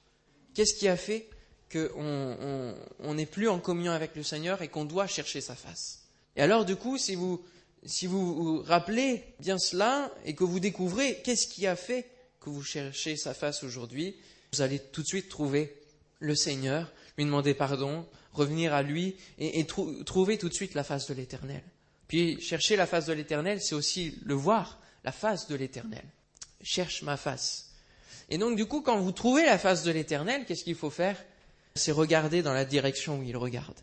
Qu'est-ce 0.55 0.75
qui 0.75 0.89
a 0.89 0.97
fait 0.97 1.29
qu'on 1.71 3.15
n'est 3.15 3.27
plus 3.27 3.49
en 3.49 3.59
communion 3.59 3.93
avec 3.93 4.17
le 4.17 4.23
Seigneur 4.23 4.63
et 4.63 4.69
qu'on 4.69 4.85
doit 4.85 5.07
chercher 5.07 5.41
sa 5.41 5.55
face? 5.55 6.05
Et 6.37 6.43
alors, 6.43 6.65
du 6.65 6.77
coup, 6.77 6.97
si 6.97 7.15
vous, 7.15 7.45
si 7.85 8.07
vous 8.07 8.35
vous 8.35 8.63
rappelez 8.63 9.25
bien 9.41 9.59
cela 9.59 10.11
et 10.25 10.35
que 10.35 10.45
vous 10.45 10.61
découvrez 10.61 11.21
qu'est-ce 11.23 11.47
qui 11.47 11.67
a 11.67 11.77
fait 11.77 12.09
que 12.41 12.51
vous 12.51 12.63
cherchez 12.63 13.17
sa 13.17 13.35
face 13.35 13.65
aujourd'hui, 13.65 14.17
vous 14.53 14.63
allez 14.63 14.79
tout 14.79 15.03
de 15.03 15.07
suite 15.07 15.29
trouver 15.29 15.77
le 16.21 16.35
Seigneur, 16.35 16.93
lui 17.19 17.25
demander 17.25 17.55
pardon, 17.55 18.07
revenir 18.33 18.73
à 18.73 18.83
lui 18.83 19.17
et, 19.39 19.67
trouver 19.67 20.39
tout 20.39 20.49
de 20.49 20.55
suite 20.55 20.75
la 20.75 20.85
face 20.85 21.09
de 21.09 21.15
l'Éternel. 21.15 21.63
Puis 22.09 22.41
chercher 22.41 22.77
la 22.77 22.87
face 22.87 23.07
de 23.07 23.13
l'Éternel, 23.13 23.61
c'est 23.61 23.75
aussi 23.75 24.19
le 24.25 24.35
voir, 24.35 24.81
la 25.05 25.13
face 25.13 25.49
de 25.49 25.55
l'Éternel. 25.55 26.05
Cherche 26.63 27.03
ma 27.03 27.17
face. 27.17 27.71
Et 28.29 28.39
donc 28.39 28.57
du 28.57 28.67
coup, 28.67 28.81
quand 28.81 28.99
vous 28.99 29.13
trouvez 29.13 29.45
la 29.45 29.59
face 29.59 29.83
de 29.83 29.91
l'Éternel, 29.91 30.45
qu'est-ce 30.47 30.65
qu'il 30.65 30.75
faut 30.75 30.91
faire? 30.91 31.23
C'est 31.75 31.93
regarder 31.93 32.43
dans 32.43 32.55
la 32.55 32.65
direction 32.65 33.19
où 33.19 33.23
il 33.23 33.37
regarde. 33.37 33.79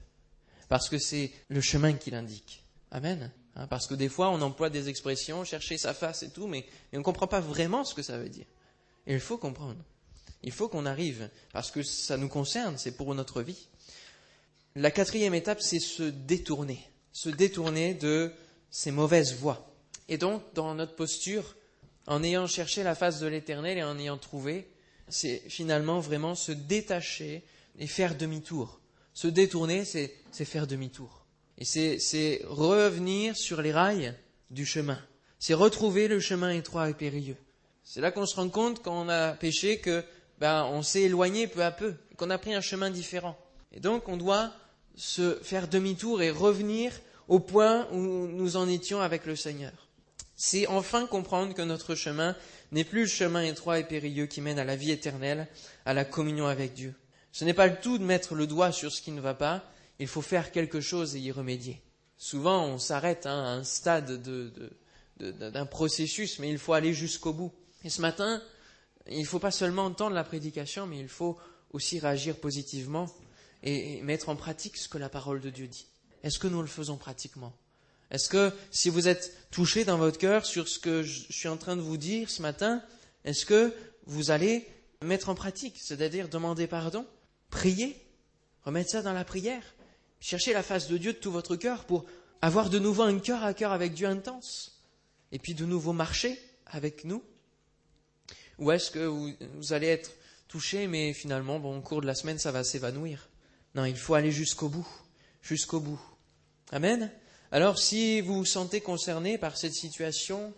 Parce 0.69 0.89
que 0.89 0.97
c'est 0.97 1.31
le 1.49 1.61
chemin 1.61 1.93
qu'il 1.93 2.15
indique. 2.15 2.63
Amen. 2.91 3.31
Hein, 3.55 3.67
parce 3.67 3.87
que 3.87 3.93
des 3.93 4.09
fois, 4.09 4.29
on 4.29 4.41
emploie 4.41 4.69
des 4.69 4.89
expressions, 4.89 5.43
chercher 5.43 5.77
sa 5.77 5.93
face 5.93 6.23
et 6.23 6.29
tout, 6.29 6.47
mais 6.47 6.65
on 6.93 6.97
ne 6.97 7.03
comprend 7.03 7.27
pas 7.27 7.39
vraiment 7.39 7.83
ce 7.83 7.93
que 7.93 8.01
ça 8.01 8.17
veut 8.17 8.29
dire. 8.29 8.45
Il 9.05 9.19
faut 9.19 9.37
comprendre. 9.37 9.83
Il 10.41 10.51
faut 10.51 10.67
qu'on 10.67 10.85
arrive, 10.85 11.29
parce 11.51 11.71
que 11.71 11.83
ça 11.83 12.17
nous 12.17 12.27
concerne, 12.27 12.77
c'est 12.77 12.97
pour 12.97 13.13
notre 13.15 13.41
vie. 13.41 13.67
La 14.75 14.91
quatrième 14.91 15.35
étape, 15.35 15.61
c'est 15.61 15.79
se 15.79 16.03
détourner, 16.03 16.79
se 17.13 17.29
détourner 17.29 17.93
de 17.93 18.31
ces 18.69 18.91
mauvaises 18.91 19.35
voies. 19.35 19.65
Et 20.09 20.17
donc, 20.17 20.43
dans 20.53 20.75
notre 20.75 20.95
posture, 20.95 21.55
en 22.07 22.23
ayant 22.23 22.47
cherché 22.47 22.83
la 22.83 22.95
face 22.95 23.19
de 23.19 23.27
l'Éternel 23.27 23.77
et 23.77 23.83
en 23.83 23.97
ayant 23.97 24.17
trouvé, 24.17 24.67
c'est 25.07 25.43
finalement 25.47 25.99
vraiment 25.99 26.35
se 26.35 26.51
détacher 26.51 27.43
et 27.79 27.87
faire 27.87 28.17
demi-tour. 28.17 28.81
Se 29.13 29.27
détourner, 29.27 29.85
c'est 29.85 30.11
faire 30.45 30.67
demi-tour. 30.67 31.25
Et 31.57 31.65
c'est 31.65 32.41
revenir 32.45 33.37
sur 33.37 33.61
les 33.61 33.71
rails 33.71 34.15
du 34.49 34.65
chemin. 34.65 34.99
C'est 35.39 35.53
retrouver 35.53 36.07
le 36.07 36.19
chemin 36.19 36.49
étroit 36.51 36.89
et 36.89 36.93
périlleux. 36.93 37.37
C'est 37.83 38.01
là 38.01 38.11
qu'on 38.11 38.25
se 38.25 38.35
rend 38.35 38.49
compte 38.49 38.81
quand 38.81 39.05
on 39.05 39.09
a 39.09 39.33
péché 39.33 39.79
que 39.79 40.03
ben, 40.39 40.65
on 40.65 40.81
s'est 40.81 41.03
éloigné 41.03 41.47
peu 41.47 41.63
à 41.63 41.71
peu, 41.71 41.95
qu'on 42.17 42.29
a 42.29 42.37
pris 42.37 42.53
un 42.53 42.61
chemin 42.61 42.89
différent. 42.89 43.37
Et 43.71 43.79
donc 43.79 44.07
on 44.07 44.17
doit 44.17 44.53
se 44.95 45.35
faire 45.41 45.67
demi-tour 45.67 46.21
et 46.21 46.31
revenir 46.31 46.91
au 47.27 47.39
point 47.39 47.87
où 47.91 47.97
nous 47.97 48.57
en 48.57 48.67
étions 48.67 49.01
avec 49.01 49.25
le 49.25 49.35
Seigneur. 49.35 49.71
C'est 50.35 50.67
enfin 50.67 51.05
comprendre 51.05 51.53
que 51.53 51.61
notre 51.61 51.95
chemin 51.95 52.35
n'est 52.71 52.83
plus 52.83 53.01
le 53.01 53.07
chemin 53.07 53.43
étroit 53.43 53.79
et 53.79 53.83
périlleux 53.83 54.25
qui 54.25 54.41
mène 54.41 54.59
à 54.59 54.65
la 54.65 54.75
vie 54.75 54.91
éternelle, 54.91 55.47
à 55.85 55.93
la 55.93 56.05
communion 56.05 56.47
avec 56.47 56.73
Dieu. 56.73 56.93
Ce 57.31 57.45
n'est 57.45 57.53
pas 57.53 57.67
le 57.67 57.79
tout 57.79 57.97
de 57.97 58.03
mettre 58.03 58.35
le 58.35 58.47
doigt 58.47 58.71
sur 58.71 58.91
ce 58.91 59.01
qui 59.01 59.11
ne 59.11 59.21
va 59.21 59.33
pas, 59.33 59.63
il 59.99 60.07
faut 60.07 60.21
faire 60.21 60.51
quelque 60.51 60.81
chose 60.81 61.15
et 61.15 61.19
y 61.19 61.31
remédier. 61.31 61.81
Souvent, 62.17 62.65
on 62.65 62.77
s'arrête 62.77 63.25
hein, 63.25 63.43
à 63.43 63.49
un 63.49 63.63
stade 63.63 64.21
d'un 65.19 65.65
processus, 65.65 66.39
mais 66.39 66.49
il 66.49 66.57
faut 66.57 66.73
aller 66.73 66.93
jusqu'au 66.93 67.33
bout. 67.33 67.51
Et 67.83 67.89
ce 67.89 68.01
matin, 68.01 68.41
il 69.09 69.21
ne 69.21 69.25
faut 69.25 69.39
pas 69.39 69.51
seulement 69.51 69.85
entendre 69.85 70.15
la 70.15 70.23
prédication, 70.23 70.87
mais 70.87 70.99
il 70.99 71.09
faut 71.09 71.37
aussi 71.71 71.99
réagir 71.99 72.37
positivement 72.37 73.07
et 73.63 74.01
mettre 74.01 74.29
en 74.29 74.35
pratique 74.35 74.77
ce 74.77 74.87
que 74.87 74.97
la 74.97 75.09
parole 75.09 75.41
de 75.41 75.49
Dieu 75.49 75.67
dit. 75.67 75.87
Est-ce 76.23 76.39
que 76.39 76.47
nous 76.47 76.61
le 76.61 76.67
faisons 76.67 76.97
pratiquement? 76.97 77.53
Est-ce 78.11 78.29
que 78.29 78.51
si 78.71 78.89
vous 78.89 79.07
êtes 79.07 79.49
touché 79.49 79.85
dans 79.85 79.97
votre 79.97 80.19
cœur 80.19 80.45
sur 80.45 80.67
ce 80.67 80.77
que 80.77 81.01
je 81.01 81.31
suis 81.31 81.47
en 81.47 81.57
train 81.57 81.75
de 81.75 81.81
vous 81.81 81.97
dire 81.97 82.29
ce 82.29 82.41
matin, 82.41 82.83
est-ce 83.25 83.45
que 83.45 83.73
vous 84.05 84.31
allez 84.31 84.67
mettre 85.01 85.29
en 85.29 85.35
pratique, 85.35 85.77
c'est-à-dire 85.81 86.29
demander 86.29 86.67
pardon, 86.67 87.05
prier, 87.49 87.95
remettre 88.63 88.91
ça 88.91 89.01
dans 89.01 89.13
la 89.13 89.25
prière, 89.25 89.63
chercher 90.19 90.53
la 90.53 90.63
face 90.63 90.87
de 90.87 90.97
Dieu 90.97 91.13
de 91.13 91.17
tout 91.17 91.31
votre 91.31 91.55
cœur 91.55 91.85
pour 91.85 92.05
avoir 92.41 92.69
de 92.69 92.79
nouveau 92.79 93.03
un 93.03 93.19
cœur 93.19 93.43
à 93.43 93.53
cœur 93.53 93.71
avec 93.71 93.93
Dieu 93.93 94.07
intense, 94.07 94.81
et 95.31 95.39
puis 95.39 95.55
de 95.55 95.65
nouveau 95.65 95.93
marcher 95.93 96.39
avec 96.67 97.05
nous? 97.05 97.23
Ou 98.59 98.71
est-ce 98.71 98.91
que 98.91 99.05
vous, 99.05 99.73
allez 99.73 99.87
être 99.87 100.11
touché, 100.47 100.87
mais 100.87 101.13
finalement, 101.13 101.59
bon, 101.59 101.77
au 101.77 101.81
cours 101.81 102.01
de 102.01 102.05
la 102.05 102.15
semaine, 102.15 102.37
ça 102.37 102.51
va 102.51 102.63
s'évanouir? 102.63 103.29
Non, 103.75 103.85
il 103.85 103.97
faut 103.97 104.13
aller 104.13 104.31
jusqu'au 104.31 104.69
bout, 104.69 104.87
jusqu'au 105.41 105.79
bout. 105.79 105.99
Amen 106.71 107.11
Alors, 107.51 107.79
si 107.79 108.21
vous 108.21 108.35
vous 108.35 108.45
sentez 108.45 108.81
concerné 108.81 109.37
par 109.37 109.57
cette 109.57 109.73
situation, 109.73 110.53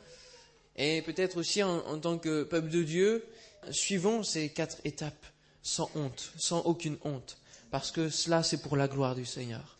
et 0.76 1.02
peut-être 1.02 1.38
aussi 1.38 1.64
en, 1.64 1.78
en 1.88 2.00
tant 2.00 2.18
que 2.18 2.44
peuple 2.44 2.70
de 2.70 2.84
Dieu, 2.84 3.26
suivons 3.72 4.24
ces 4.24 4.50
quatre 4.50 4.78
étapes 4.84 5.26
sans 5.62 5.90
honte, 5.96 6.32
sans 6.38 6.60
aucune 6.62 6.98
honte, 7.04 7.38
parce 7.72 7.92
que 7.92 8.10
cela, 8.10 8.44
c'est 8.44 8.62
pour 8.62 8.78
la 8.78 8.88
gloire 8.88 9.16
du 9.16 9.26
Seigneur. 9.26 9.78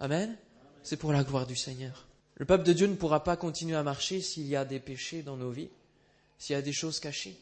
Amen 0.00 0.36
C'est 0.82 0.96
pour 0.96 1.12
la 1.12 1.24
gloire 1.24 1.46
du 1.46 1.56
Seigneur. 1.56 2.06
Le 2.36 2.44
peuple 2.44 2.64
de 2.64 2.72
Dieu 2.72 2.86
ne 2.86 2.94
pourra 2.94 3.24
pas 3.24 3.36
continuer 3.36 3.76
à 3.76 3.82
marcher 3.82 4.20
s'il 4.20 4.46
y 4.46 4.56
a 4.56 4.64
des 4.64 4.80
péchés 4.80 5.22
dans 5.22 5.36
nos 5.36 5.50
vies, 5.50 5.70
s'il 6.38 6.54
y 6.54 6.58
a 6.58 6.62
des 6.62 6.72
choses 6.72 7.00
cachées. 7.00 7.36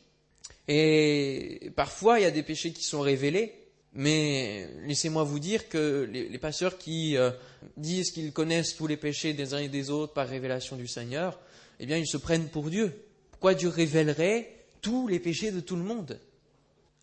Et 0.69 1.71
parfois, 1.77 2.19
il 2.19 2.23
y 2.23 2.27
a 2.27 2.31
des 2.31 2.43
péchés 2.43 2.73
qui 2.73 2.83
sont 2.83 3.01
révélés, 3.01 3.66
mais 3.97 4.69
laissez-moi 4.85 5.25
vous 5.25 5.39
dire 5.39 5.71
que 5.71 6.07
les, 6.13 6.39
pasteurs 6.39 6.77
qui 6.77 7.17
euh, 7.17 7.31
disent 7.79 8.11
qu'ils 8.11 8.31
connaissent 8.31 8.77
tous 8.77 8.87
les 8.87 8.99
péchés 8.99 9.33
des 9.33 9.55
uns 9.55 9.59
et 9.59 9.71
des 9.71 9.89
autres 9.89 10.13
par 10.13 10.29
révélation 10.29 10.77
du 10.77 10.87
Seigneur, 10.87 11.41
eh 11.81 11.87
bien, 11.87 11.97
ils 11.97 12.07
se 12.07 12.19
prennent 12.19 12.51
pour 12.51 12.69
Dieu. 12.69 12.95
Pourquoi 13.31 13.55
Dieu 13.55 13.71
révélerait 13.71 14.55
tous 14.83 15.09
les 15.09 15.19
péchés 15.19 15.51
de 15.51 15.61
tout 15.61 15.77
le 15.77 15.83
monde? 15.83 16.21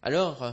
Alors, 0.04 0.44
euh, 0.44 0.52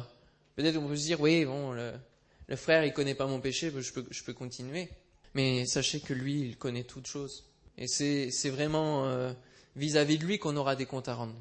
peut-être 0.56 0.78
on 0.78 0.88
peut 0.88 0.96
se 0.96 1.04
dire, 1.04 1.20
oui, 1.20 1.44
bon, 1.44 1.72
le, 1.72 2.56
frère, 2.56 2.86
il 2.86 2.94
connaît 2.94 3.14
pas 3.14 3.26
mon 3.26 3.40
péché, 3.40 3.70
je 3.78 3.92
peux, 3.92 4.06
je 4.10 4.24
peux 4.24 4.32
continuer. 4.32 4.88
Mais 5.34 5.66
sachez 5.66 6.00
que 6.00 6.14
lui, 6.14 6.40
il 6.40 6.56
connaît 6.56 6.84
toutes 6.84 7.06
choses. 7.06 7.44
Et 7.76 7.86
c'est 7.86 8.50
vraiment 8.50 9.06
euh, 9.06 9.32
vis-à-vis 9.76 10.16
de 10.16 10.24
lui 10.24 10.38
qu'on 10.38 10.56
aura 10.56 10.74
des 10.74 10.86
comptes 10.86 11.08
à 11.08 11.14
rendre. 11.14 11.36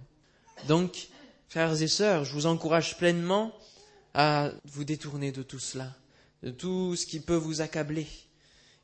Donc, 0.67 1.07
frères 1.47 1.81
et 1.81 1.87
sœurs, 1.87 2.25
je 2.25 2.33
vous 2.33 2.47
encourage 2.47 2.97
pleinement 2.97 3.53
à 4.13 4.51
vous 4.65 4.83
détourner 4.83 5.31
de 5.31 5.43
tout 5.43 5.59
cela, 5.59 5.95
de 6.43 6.51
tout 6.51 6.95
ce 6.95 7.05
qui 7.05 7.19
peut 7.19 7.35
vous 7.35 7.61
accabler. 7.61 8.07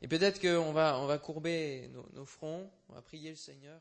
Et 0.02 0.08
peut-être 0.08 0.40
qu'on 0.40 0.72
va, 0.72 0.98
on 1.00 1.06
va 1.06 1.18
courber 1.18 1.88
nos, 1.92 2.06
nos 2.14 2.26
fronts, 2.26 2.70
on 2.88 2.94
va 2.94 3.02
prier 3.02 3.30
le 3.30 3.36
Seigneur. 3.36 3.80